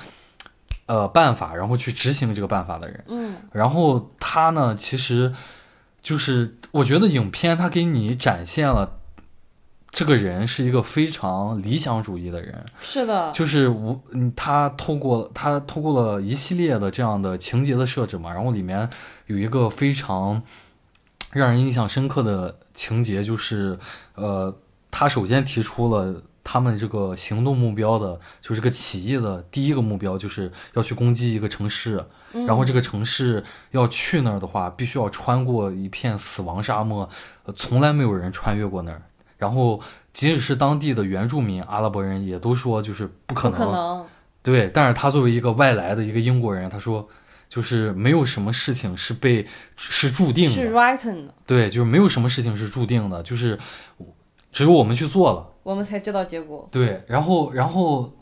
[0.86, 3.04] 呃办法，然后去执行这个办法的人。
[3.08, 5.34] 嗯，然后他呢，其实
[6.02, 8.99] 就是我觉得影片他给你展现了
[9.90, 18.88] 这个人是一个非常理想主义的人，是的，就是无嗯，他透过他透过了一系列的这样的情节的设置嘛，然后里面
[19.26, 20.42] 有一个非常
[21.32, 23.78] 让人印象深刻的情节，就是
[24.14, 24.56] 呃，
[24.90, 26.22] 他首先提出了。
[26.42, 32.04] 他们这个行动目标的，就是这个起义的第一个目标，就是要去攻击一个城市。
[32.32, 37.08] 嗯然后这个城市要去那儿的话，必须要穿过一片死亡沙漠，
[37.44, 39.02] 呃，从来没有人穿越过那儿。
[39.40, 39.80] 然后，
[40.12, 43.66] 即使是当地的原住民阿拉伯人，也都说就是不可不能。
[43.66, 44.06] 可能。
[44.42, 47.08] 对，但是他作为一个外来的一个英国人，他说，
[47.48, 50.70] 就是没有什么事情是被是注定是。
[50.72, 53.58] written 的，对，就是没有什么事情是注定的，就是
[54.52, 55.46] 只有我们去做了。
[55.62, 56.66] 我们才知道结果。
[56.72, 58.12] 对，然后，然后，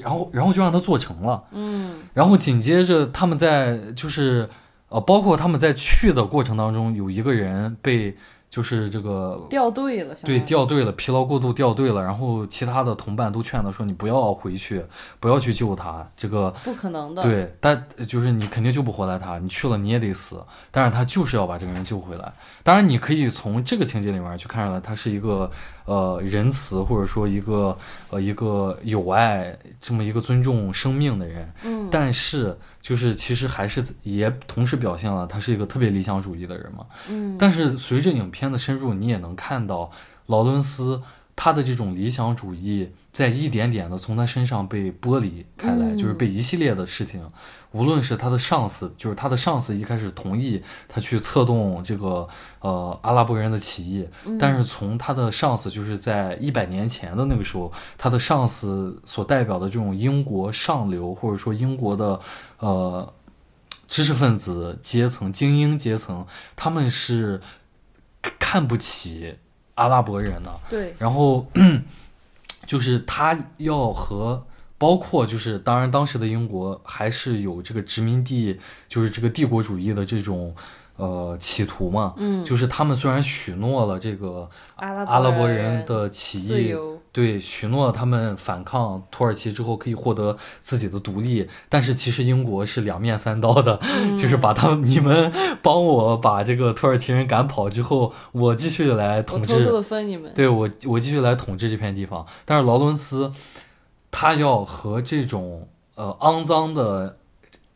[0.00, 1.44] 然后，然后就让他做成了。
[1.52, 4.48] 嗯，然后紧接着他们在就是
[4.90, 8.14] 呃，包括他们在去的过程当中，有一个人被
[8.54, 14.86] 就是这个掉队了，相对掉队了，疲劳过度掉队了，然后其他的同伴都劝他说：“你不要回去，
[15.18, 20.40] 不要去救他。”这个不可能的。，对，但就是你肯定救不回来他，你去了你也得死。
[20.70, 22.32] 但是他就是要把这个人救回来。
[22.62, 25.50] 当然，你可以从这个情节里面去看出来，他是一个
[25.84, 27.76] 呃仁慈，或者说一个
[28.10, 31.52] 呃一个友爱这么一个尊重生命的人。
[31.64, 36.86] 嗯，但是就是其实还是也同时表现了他是一个特别理想主义的人嘛。
[37.08, 39.90] 嗯，但是随着影片的深入，你也能看到
[40.26, 41.02] 劳伦斯
[41.36, 47.30] 他的这种理想主义在一点点的从他身上被剥离开来，嗯就是被一系列的事情，
[47.70, 62.20] 无论是他的上司，就是他的上司一开始同意他去策动这个呃阿拉伯人的起义，嗯但是从他的上司，就是在一百年前的那个时候，他的上司所代表的这种英国上流，或者说英国的
[62.58, 63.14] 呃
[63.86, 67.40] 知识分子阶层、精英阶层，他们是
[68.40, 69.36] 看不起
[69.76, 70.60] 阿拉伯人的。
[70.68, 71.46] 对，然后
[72.66, 74.44] 就是他要和
[74.76, 78.58] 包括就是当然当时的英国还是有这个殖民地，
[78.88, 80.54] 就是这个帝国主义的这种
[80.96, 82.14] 呃企图嘛。
[82.16, 86.74] 嗯，就是他们虽然许诺了这个阿拉伯人人的起义
[87.14, 93.80] 对许诺他们反抗土耳其之后可以获得自己的独立，但是其实英国是两面三刀的，
[94.18, 100.32] 就是把他们你们帮我把这个土耳其人赶跑之后，我继续来统治偷偷的分你们。
[100.34, 102.26] 对我，我继续来统治这片地方。
[102.44, 103.32] 但是劳伦斯，
[104.10, 107.18] 他要和这种呃肮脏的、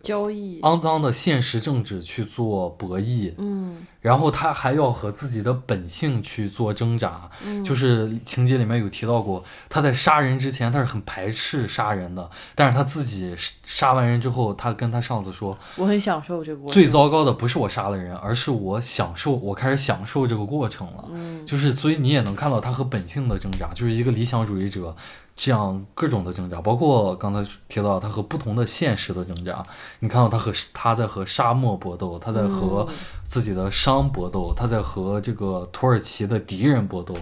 [0.08, 7.30] 交易，肮脏的现实政治去做博弈，嗯然后他还要和自己的本性去做挣扎。
[7.44, 13.34] 嗯，就是情节里面有提到过，他在杀人之前他是很排斥杀人的，但是他自己
[13.66, 16.72] 杀完人之后，他跟他上司说，我很享受这个过程。
[16.72, 21.04] 最糟糕的不是我杀了人，而是我享受，我开始享受这个过程了。
[21.12, 24.96] 嗯就是，所以你也能看到他和本性的挣扎，就是一个理想主义者
[25.40, 29.62] 这样各种的挣扎，包括刚才提到他和不同的现实的挣扎。
[30.00, 37.14] 你看到他和他在和沙漠搏斗，他在和嗯自己的伤搏斗，他在和这个土耳其的敌人搏斗，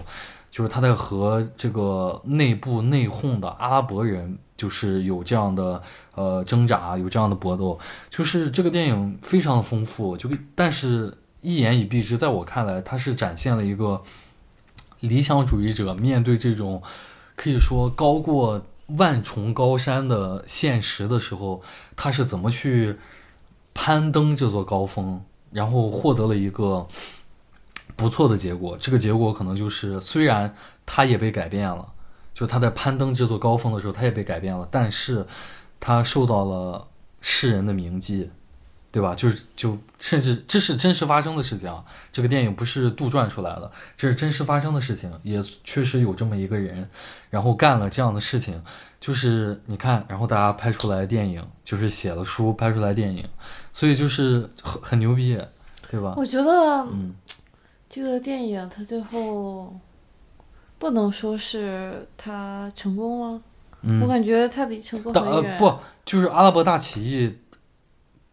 [0.49, 5.79] 就是他在和这个内部内讧的阿拉伯人，就是有这样的
[6.15, 7.77] 呃挣扎，有这样的搏斗。
[8.09, 14.01] 就是这个电影非常的丰富，就但是一言以蔽之，在我看来，它是展现了一个
[15.01, 16.81] 理想主义者面对这种
[17.37, 21.61] 可以说高过万重高山的现实的时候，
[21.95, 22.97] 他是怎么去
[23.73, 25.21] 攀登这座高峰，
[25.51, 26.87] 然后获得了一个
[27.95, 28.75] 不错的结果。
[28.81, 31.93] 这个结果可能就是，虽然他也被改变了，
[32.33, 35.27] 就他在攀登这座高峰的时候，他也被改变了，但是
[35.79, 36.87] 他受到了
[37.21, 38.31] 世人的铭记。
[38.97, 39.13] 对吧？
[39.13, 46.89] 就是就甚至这是真实发生的事情啊，这个电影不是杜撰出来的，这是真实发生的事情，也确实有这么一个人，
[47.29, 48.59] 然后干了这样的事情，
[48.99, 53.23] 就是你看，然后大家拍出来电影，就是写了书拍出来电影，
[53.71, 55.39] 所以就是很很牛逼，
[55.91, 56.15] 对吧？
[56.17, 56.51] 我觉得
[56.91, 57.13] 嗯
[57.87, 59.79] 这个电影它最后
[60.79, 63.41] 不能说是它成功了，我
[63.83, 65.55] 嗯，感觉它离成功呃很远。
[65.59, 67.37] 不就是阿拉伯大起义，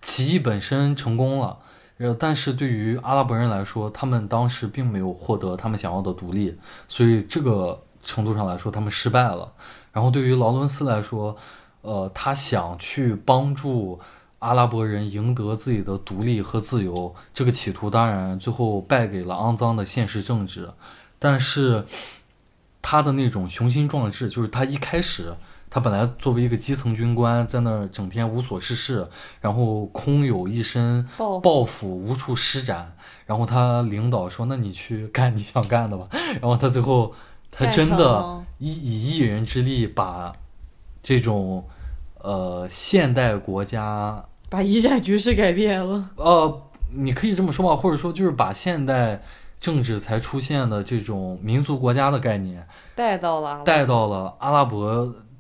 [0.05, 1.59] 起义本身成功了。
[1.99, 9.53] 呃，但是对于阿拉伯人来说，他们当时并没有获得他们想要的独立，所以这个程度上来说，他们失败了。
[9.93, 11.37] 然后对于劳伦斯来说，
[11.83, 14.01] 呃，他想去帮助
[14.41, 20.69] 阿拉伯人赢得自己的独立和自由，这个企图当然最后败给了肮脏的现实政治。
[21.21, 21.87] 但是
[22.83, 25.33] 他的那种雄心壮志，就是他一开始，
[25.75, 29.09] 他本来作为一个基层军官，在那儿整天无所事事，
[29.41, 31.05] 然后空有一身
[31.43, 32.97] 抱负无处施展。
[33.27, 36.07] 然后他领导说：“那你去干你想干的吧。”
[36.41, 37.13] 然后他最后
[37.51, 40.31] 他真的以以一人之力把
[41.03, 41.65] 这种
[42.21, 46.11] 呃现代国家 把一战局势改变了。
[46.15, 46.63] 呃，
[46.93, 49.21] 你可以这么说吧，或者说就是把现代
[49.59, 52.65] 政治才出现的这种民族国家的概念
[52.95, 55.34] 带到了带到了阿拉伯，这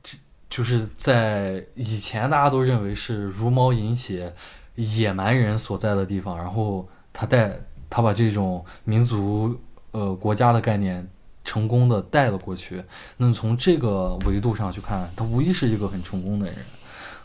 [0.55, 4.33] 就是在以前大家都认为是茹毛饮血、
[4.77, 7.59] 野蛮人所在的地方，然后他带
[7.91, 9.59] 他把这种民族
[9.91, 11.11] 呃国家的概念
[11.43, 12.85] 成功的带了过去。
[13.17, 16.55] 那从这个维度上去看，他无疑是一个很成功的人。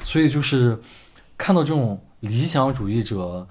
[0.04, 0.82] 所以就是
[1.38, 3.48] 看到这种理想主义者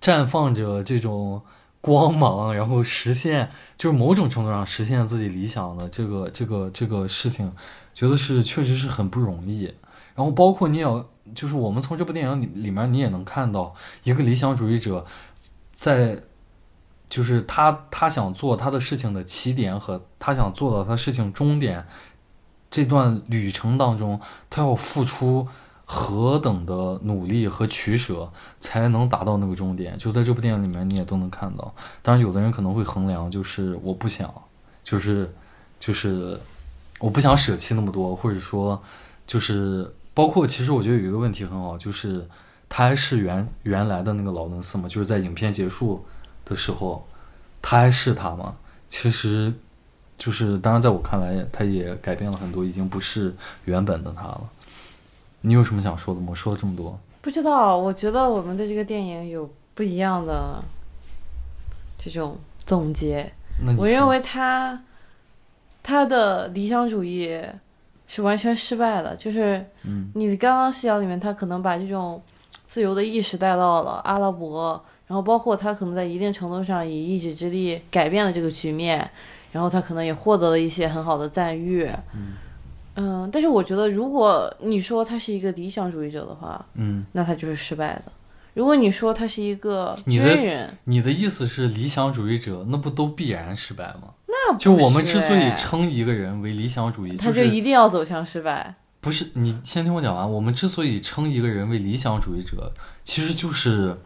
[0.00, 1.42] 绽放着这种
[1.82, 7.52] 光芒，然后实现就是某种程度上实现自己理想的这个这个这个事情，
[7.96, 9.64] 觉得是确实是很不容易。
[10.14, 13.74] 然后包括你也要，就是我们从这部电影里里面你也能看到
[14.04, 15.04] 一个理想主义者
[15.74, 16.22] 在。
[17.08, 21.86] 就是他，他想做他的事情的起点和他想做到他事情终点
[22.68, 24.20] 这段旅程当中，
[24.50, 25.46] 他要付出
[25.84, 28.28] 何等的努力和取舍，
[28.58, 29.96] 才能达到那个终点。
[29.96, 31.72] 就在这部电影里面，你也都能看到。
[32.02, 34.28] 当然，有的人可能会衡量，就是我不想，
[34.82, 35.32] 就是
[35.78, 36.40] 就是
[36.98, 38.82] 我不想舍弃那么多，或者说
[39.26, 42.26] 就是包括，其实我觉得有一个问题很好，就是
[42.68, 46.04] 他还是原原来的那个劳伦斯嘛，就是在影片结束
[46.44, 47.06] 的时候，
[47.60, 48.56] 他还是他吗？
[48.88, 49.52] 其实。
[50.18, 53.36] 就是，当然，在我看来，他也改变了很多，已经不是
[53.66, 54.48] 原本的他了。
[55.42, 56.28] 你有什么想说的吗？
[56.30, 60.64] 我说了这么多，不知道，我觉得我们对这个电影有不一样的
[61.98, 63.30] 这种总结。
[63.76, 64.82] 我认为他
[65.86, 67.40] 他的理想主义
[68.08, 72.20] 是完全失败的，就是嗯你刚刚视角里面，他可能把这种
[72.66, 79.08] 自由的意识带到了阿拉伯，然后包括他可能在一定程度上以一己之力改变了这个局面，
[79.52, 81.88] 然后他可能也获得了一些很好的赞誉。
[82.12, 82.34] 嗯
[82.96, 88.12] 嗯，但是我觉得，如果你说他是一个理想主义者的话，嗯，那他就是失败的。
[88.56, 94.14] 如果你说他是一个军人，你的意思是理想主义者，那不都必然失败吗？
[94.26, 98.76] 那就我们之所以哎称一个人为理想主义，他就一定要走向失败。
[99.02, 100.32] 不是你先听我讲完。
[100.32, 102.72] 我们之所以称一个人为理想主义者，
[103.04, 103.98] 其实就是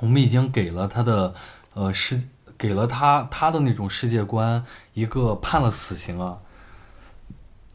[0.00, 1.34] 我们已经给了他的
[1.74, 4.64] 呃世，给了他他的那种世界观
[4.94, 6.38] 一个判了死刑啊。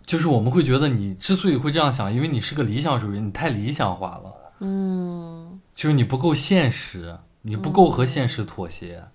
[0.07, 9.05] 就是我们会觉得你之所以会这样想，因为你是个理想主义，你太理想化了，嗯，就是你不够现实，你不够和现实妥协。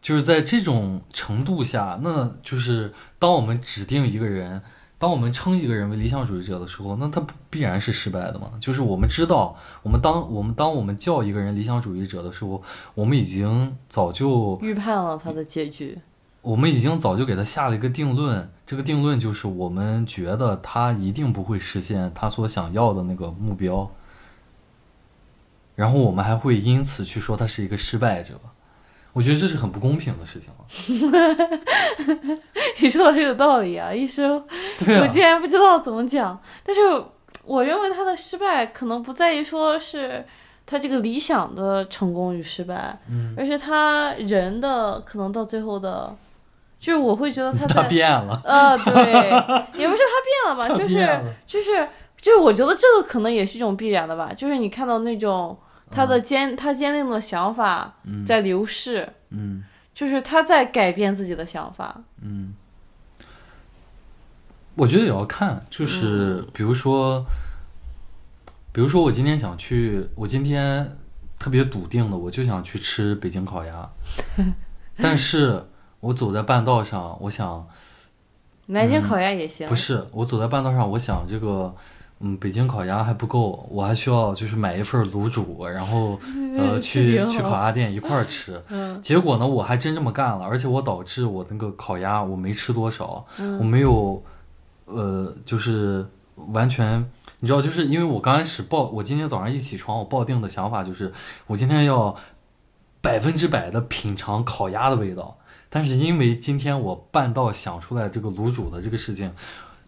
[0.00, 4.62] 就是在这种程度下，那就是当我们指定一个人，
[4.96, 8.52] 当我们称一个人为理想主义者的时候，那他不必然是失败的嘛？
[8.60, 12.62] 就是我们知道，我们当我们当我们叫一个人理想主义者的时候，
[12.94, 15.98] 我们已经早就预判了他的结局。
[16.42, 23.90] 我们已经早就给他下了一个定论，这个定论就是我们觉得他一定不会实现他所想要的那个目标，
[25.78, 28.34] 然后我们还会因此去说他是一个失败者。
[29.12, 30.64] 我觉得这是很不公平的事情了。
[32.82, 34.44] 你说的很有道理啊，医生，
[34.84, 36.36] 对啊，我竟然不知道怎么讲。
[36.64, 36.80] 但是
[37.44, 40.26] 我认为他的失败可能不在于说是
[40.66, 46.12] 他这个理想的成功与失败，嗯，而是他人的可能到最后的，
[46.80, 49.12] 就是我会觉得他 他在变了，呃，对，
[49.80, 51.08] 也不是他变了吧，就是
[51.46, 51.86] 就是
[52.20, 55.56] 就是，我觉得这个可能也是一种必然的吧，就是你看到那种
[55.90, 58.24] 他的坚、他坚定的想法嗯。
[58.24, 59.64] 在流逝，嗯。
[59.94, 62.54] 就是他在改变自己的想法，嗯，
[64.76, 67.26] 我觉得也要看，就是比如说，
[68.70, 70.96] 比如说我今天想去，我今天
[71.36, 73.90] 特别笃定的，我就想去吃北京烤鸭，
[75.02, 75.66] 但是
[75.98, 77.66] 我走在半道上，我想
[78.66, 81.74] 南京烤鸭也行，不是，我走在半道上，我想这个。
[82.20, 86.18] 嗯，北京烤鸭还不够，我还需要就是买一份卤煮，然后
[86.58, 88.60] 呃去去烤鸭店一块儿吃。
[88.70, 94.20] 嗯结果呢，我还真这么干了，而且我导致我那个烤鸭我没吃多少，我嗯没有，
[94.86, 96.04] 呃，就是
[96.52, 97.08] 完全，
[97.38, 101.12] 你知道，就是因为我刚开始抱，我今天早上一起床，我抱定的想法就是，
[101.46, 102.16] 我今天要
[103.00, 105.38] 百分之百的品尝烤鸭的味道，
[105.70, 109.32] 但是因为今天我半道想出来这个卤煮的这个事情。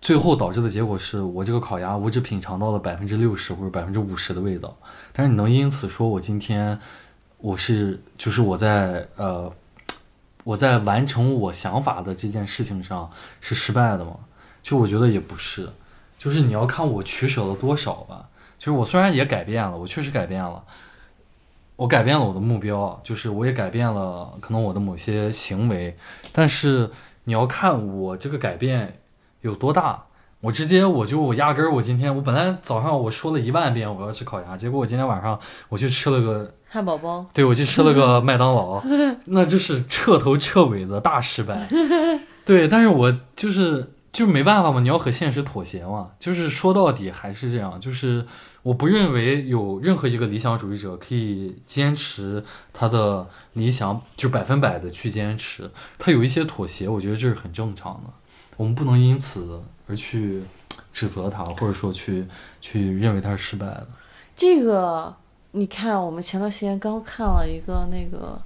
[0.01, 4.76] 最后导致的结果是我这个烤鸭，我只品尝到了百分之六十或者百分之五十的味道，
[5.12, 6.78] 但是你能因此说我今天
[7.38, 9.53] 我是就是我在呃
[10.44, 14.16] 我在完成我想法的这件事情上是失败的吗？
[14.62, 15.68] 就我觉得也不是，
[16.18, 18.26] 就是你要看我取舍了多少吧。
[18.59, 20.62] 就是我虽然也改变了，我确实改变了，
[21.76, 25.96] 我改变了我的目标，就是我也改变了可能我的某些行为，
[26.30, 26.90] 但是
[27.24, 28.99] 你要看我这个改变
[29.41, 30.05] 有多大。
[30.43, 35.38] 我直接我就我压根儿我今天我本来早上我说了一万遍我要吃烤鸭，结果我今天晚上
[35.68, 38.82] 我去吃了个汉堡包，对，我去吃了个麦当劳，
[39.26, 41.68] 那就是彻头彻尾的大失败。
[42.47, 46.12] 对，但是我就是就是没办法嘛，你要和现实妥协嘛。
[46.18, 48.24] 就是说到底还是这样，就是
[48.62, 55.70] 我不认为有任何一个理想主义者可以坚持他的理想，就百分百的去坚持。
[55.99, 58.11] 他有一些妥协，我觉得这是很正常的。
[58.61, 59.58] 我们不能因此
[59.88, 60.42] 而去
[60.92, 62.26] 指责他，或者说去
[62.61, 63.86] 去认为他是失败的。
[64.36, 65.16] 这个
[65.52, 68.38] 你看，我们前段时间刚看了一个那个，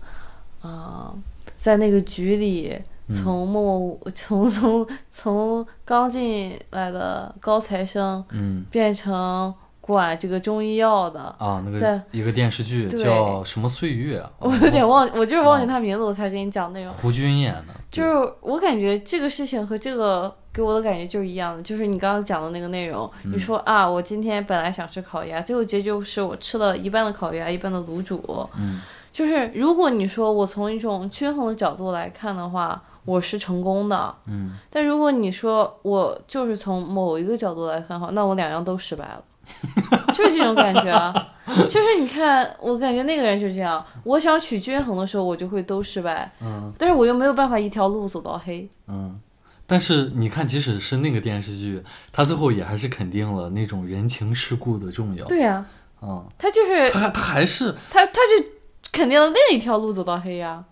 [0.63, 1.13] 啊、
[1.59, 9.53] 在那个局里，从默默无从从从刚进来的高材生嗯变成
[9.87, 14.31] 管这个中医药的，啊，那在个一个电视剧叫什么岁月啊？
[14.41, 16.91] 我有点忘，我就是忘记哦他名字，我才给你讲内容。
[16.95, 23.11] 胡军演的，就是我感觉这个事情和这个给我的感觉就是一样的，就是你刚刚讲的那个内容。
[23.25, 28.49] 嗯你说啊，我今天本来想吃烤鸭，最后结局是我吃了一半的烤鸭，一半的卤煮。
[28.59, 28.81] 嗯
[29.13, 34.13] 就是如果你说我从一种均衡的角度来看的话，我是成功的。
[34.27, 39.23] 嗯但如果你说我就是从某一个角度来看的话，那我两样都失败了。
[40.15, 41.13] 就是这种感觉啊，
[41.47, 43.85] 就是你看，我感觉那个人就是这样。
[44.05, 48.69] 我想取均衡的时候，我就会都失败，嗯但是我又没有办法一条路走到黑。
[48.89, 49.21] 嗯。
[49.67, 51.83] 但是你看，即使是那个电视剧，
[52.13, 55.25] 他最后也还是肯定了那种人情世故的重要。
[55.25, 55.65] 对呀、
[56.03, 58.47] 嗯，他就是他他还是他，他就
[58.93, 60.63] 肯定了另一条路走到黑呀、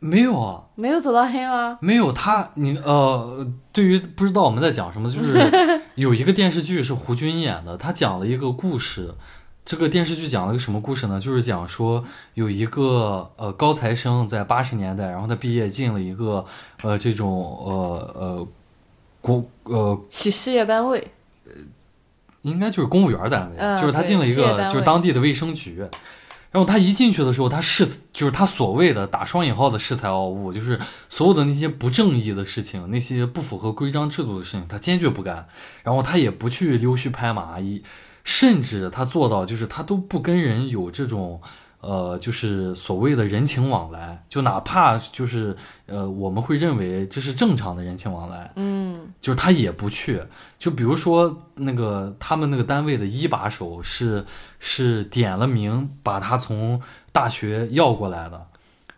[0.00, 1.78] 没有啊，没有走到黑吗？
[1.80, 5.48] 没有他，你呃，对于不知道我们在讲什么，就是
[5.94, 9.14] 有一个电视剧是胡军演的，他讲了一个故事。
[9.62, 11.20] 这个电视剧讲了个什么故事呢？
[11.20, 12.02] 就是讲说
[12.34, 16.44] 有一个呃高材生在八十年代，然后他毕业进了一个
[16.82, 17.30] 呃这种
[17.64, 18.48] 呃呃
[19.20, 21.12] 国呃企事业单位，
[22.42, 25.86] 应该就是公务员单位，嗯就是他进了一个就是当地的卫生局，
[26.50, 35.46] 然后他一进去的时候，他是就是他所谓的打双引号的恃才傲物，就是所有的那些不正义的事情，那些不符合规章制度的事情，他坚决不干。
[35.82, 37.82] 然后他也不去溜须拍马，一
[38.24, 41.40] 甚至他做到就是他都不跟人有这种。
[41.82, 48.89] 呃，就是所谓的人情往来，就哪怕就是呃，我们会认为这是正常的人情往来，嗯，
[49.20, 50.22] 就是他也不去。
[50.58, 54.24] 就比如说那个他们那个单位的一把手是
[54.58, 56.80] 是点了名把他从
[57.12, 58.46] 大学要过来的。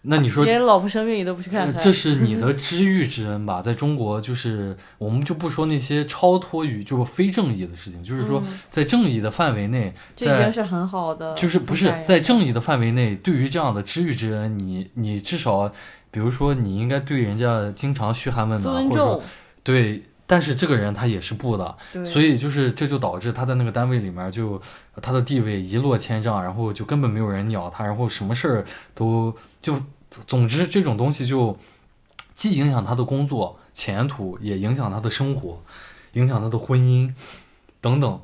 [0.04, 3.62] 那你说，连老婆生病你都不去看看，这是你的知遇之恩吧？
[3.62, 11.32] 在中国，就是我们就不说那些超脱于就是非正义的事情，就是说在正义的范围内，这已经是很好的。
[11.36, 15.72] 就是不是在正义的范围内，对于这样的知遇之恩，你你至少，
[16.10, 19.22] 比如说你应该对人家经常嘘寒问暖，或者说
[19.62, 20.02] 对。
[20.32, 21.76] 但是这个人他也是不的，
[22.06, 24.58] 所以就是这就导致他在那个单位里面就
[25.02, 28.64] 他的地位一落千丈，然后就根本没有人鸟他，然后什么事儿
[28.94, 29.78] 都就，
[30.26, 31.54] 总之这种东西就
[32.34, 35.62] 既影响他的工作前途，也影响他的生活，
[36.14, 37.12] 影响他的婚姻
[37.82, 38.18] 等等。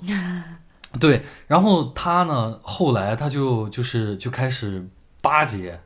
[0.99, 4.89] 对，然后他呢，后来他就就是就开始
[5.21, 5.79] 巴结。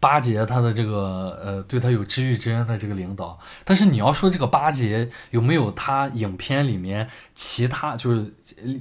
[0.00, 8.32] 巴结他的这个呃，对他有知遇之恩的这个领导，但是你要说这个巴结有没有他影片里面其他就是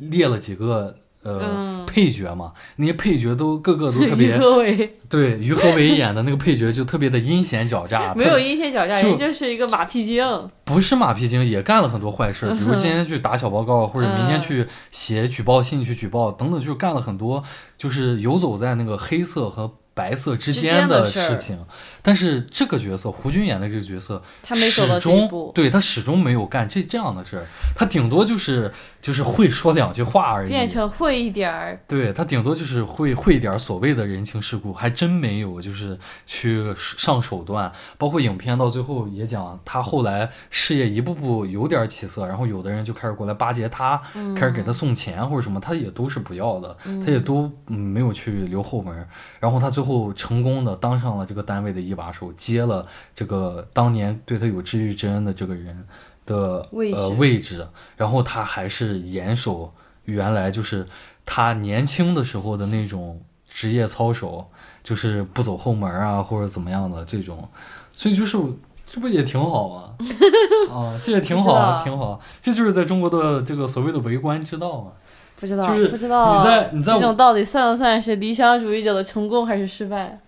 [0.10, 2.54] 列了几个呃配角嘛？
[2.78, 10.24] 那些配角都个个都特别，于和伟对于和伟演的那个配角就特别的阴险狡诈， 没有阴险狡诈，人就是一个马屁精，
[10.64, 17.44] 不是马屁精也干了很多坏事，比如 今天去打小报告，或者明天去写举报信去举报等等，就是干了很多，
[17.78, 19.70] 就是游走在那个黑色和。
[20.00, 21.60] 白色之间的事情，
[22.02, 27.46] 但是这个角色胡军演的这个角色，他没走到这一步，对他始终没有干这这样的事儿，
[27.76, 28.72] 他顶多就是
[29.02, 44.02] 就是会说两句话而已，变成会一点儿，对他顶多就是会会一点儿所谓的人情世故，还真没有就是去上手段，包括影片到最后也讲他后来事业一步步有点起色，然后有的人就开始过来巴结他，
[44.34, 49.06] 开始给他送钱或者什么，他也都是不要的，他也都没有去留后门，
[49.42, 49.89] 然后他最后。
[49.90, 52.86] 后成功的当上了这个单位的一把手，接了
[53.16, 55.88] 这个当年对他有知遇之恩的这个人
[56.28, 57.68] 的呃位置，
[57.98, 59.74] 然后他还是严守
[60.06, 60.88] 原来就是
[61.26, 63.20] 他年轻的时候的那种
[63.50, 64.48] 职业操守，
[64.84, 67.50] 就是不走后门啊或者怎么样的这种，
[67.96, 68.38] 所以就是
[68.86, 69.96] 这不也挺好吗？
[70.72, 74.92] 啊，这也挺好，挺好，这就是在中国的这个所谓的为官之道嘛。
[75.40, 80.20] 不知道，就是不知道你在你在这种到底算不算是理想主义者的成功还是失败？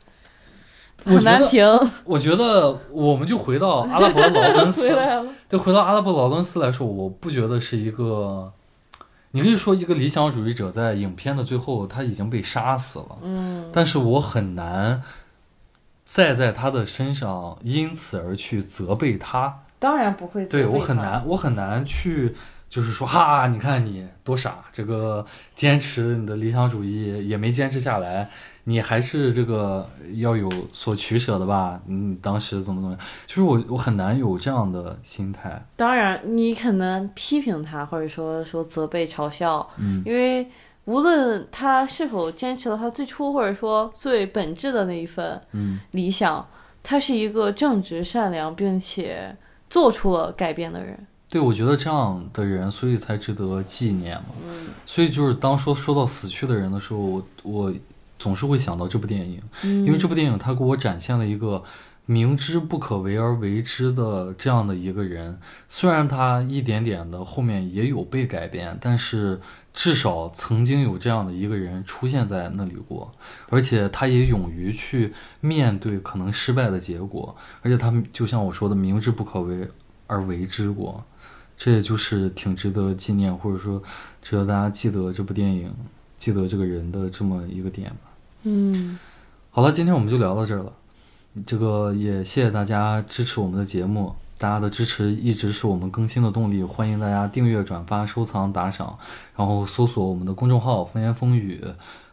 [1.03, 1.66] 很难评。
[2.05, 4.88] 我觉得我们就回到阿拉伯劳伦斯，
[5.49, 8.53] 就回到阿拉伯劳伦斯来说，我不觉得是一个，
[9.32, 15.01] 你可以说一个理想主义者在影片的最后他已经被杀死了，嗯，但是我很难
[16.05, 19.64] 再在他的身上因此而去责备他。
[19.80, 22.36] 当然不会，对我很难，我很难去。
[22.72, 28.30] 就是说，哈，你看你多傻，这个坚持你的理想主义也没坚持下来，
[28.64, 31.82] 你还是这个要有所取舍的吧？
[31.86, 33.06] 你当时怎么怎么样？
[33.28, 35.62] 就是我，我很难有这样的心态。
[35.76, 40.50] 当然，你可能批评他，或者说说责备、嘲笑，嗯，因为
[40.86, 45.42] 无论他是否坚持了他最初或者说最本质的那一份
[45.92, 46.48] 理想，
[46.82, 49.36] 他是一个正直、善良，并且
[49.70, 50.98] 做出了改变的人。
[51.32, 54.36] 对，我觉得这样的人，所以才值得纪念嘛。
[54.46, 57.74] 嗯，所以就是当说说到死去的人的时候，我我
[58.20, 61.64] 总是会想到这部电影，因为这部电影它给我展现了一个
[62.06, 65.40] 明知不可为而为之的这样的一个人。
[65.70, 69.40] 虽然他一点点的后面也有被改变，但是
[69.74, 73.10] 至少曾经有这样的一个人出现在那里过，
[73.48, 79.66] 而且他也勇于去面对可能失败的结果，而且他就像我说的，明知不可为
[80.08, 81.02] 而为之过。
[81.64, 83.80] 这也就是挺值得纪念，或者说
[84.20, 85.72] 值得大家记得这部电影、
[86.18, 88.12] 记得这个人的这么一个点吧。
[88.41, 88.97] 嗯，
[89.51, 90.74] 好了，今天我们就聊到这儿了。
[91.45, 96.64] 这个也谢谢大家支持我们的节目，大家的支持一直是我们更新的动力。
[96.64, 98.97] 欢迎大家订阅、转发、收藏、打赏，
[99.36, 101.63] 然后搜索我们的公众号“风言风语”。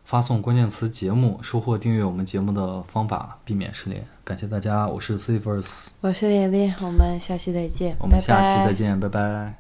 [0.09, 4.03] 发送关键词“节目”，收获订阅我们节目的方法，避免失联。
[4.25, 9.59] 感谢大家，我是 Cverse，我是连连，我们下期再见，我们下期再见，拜拜。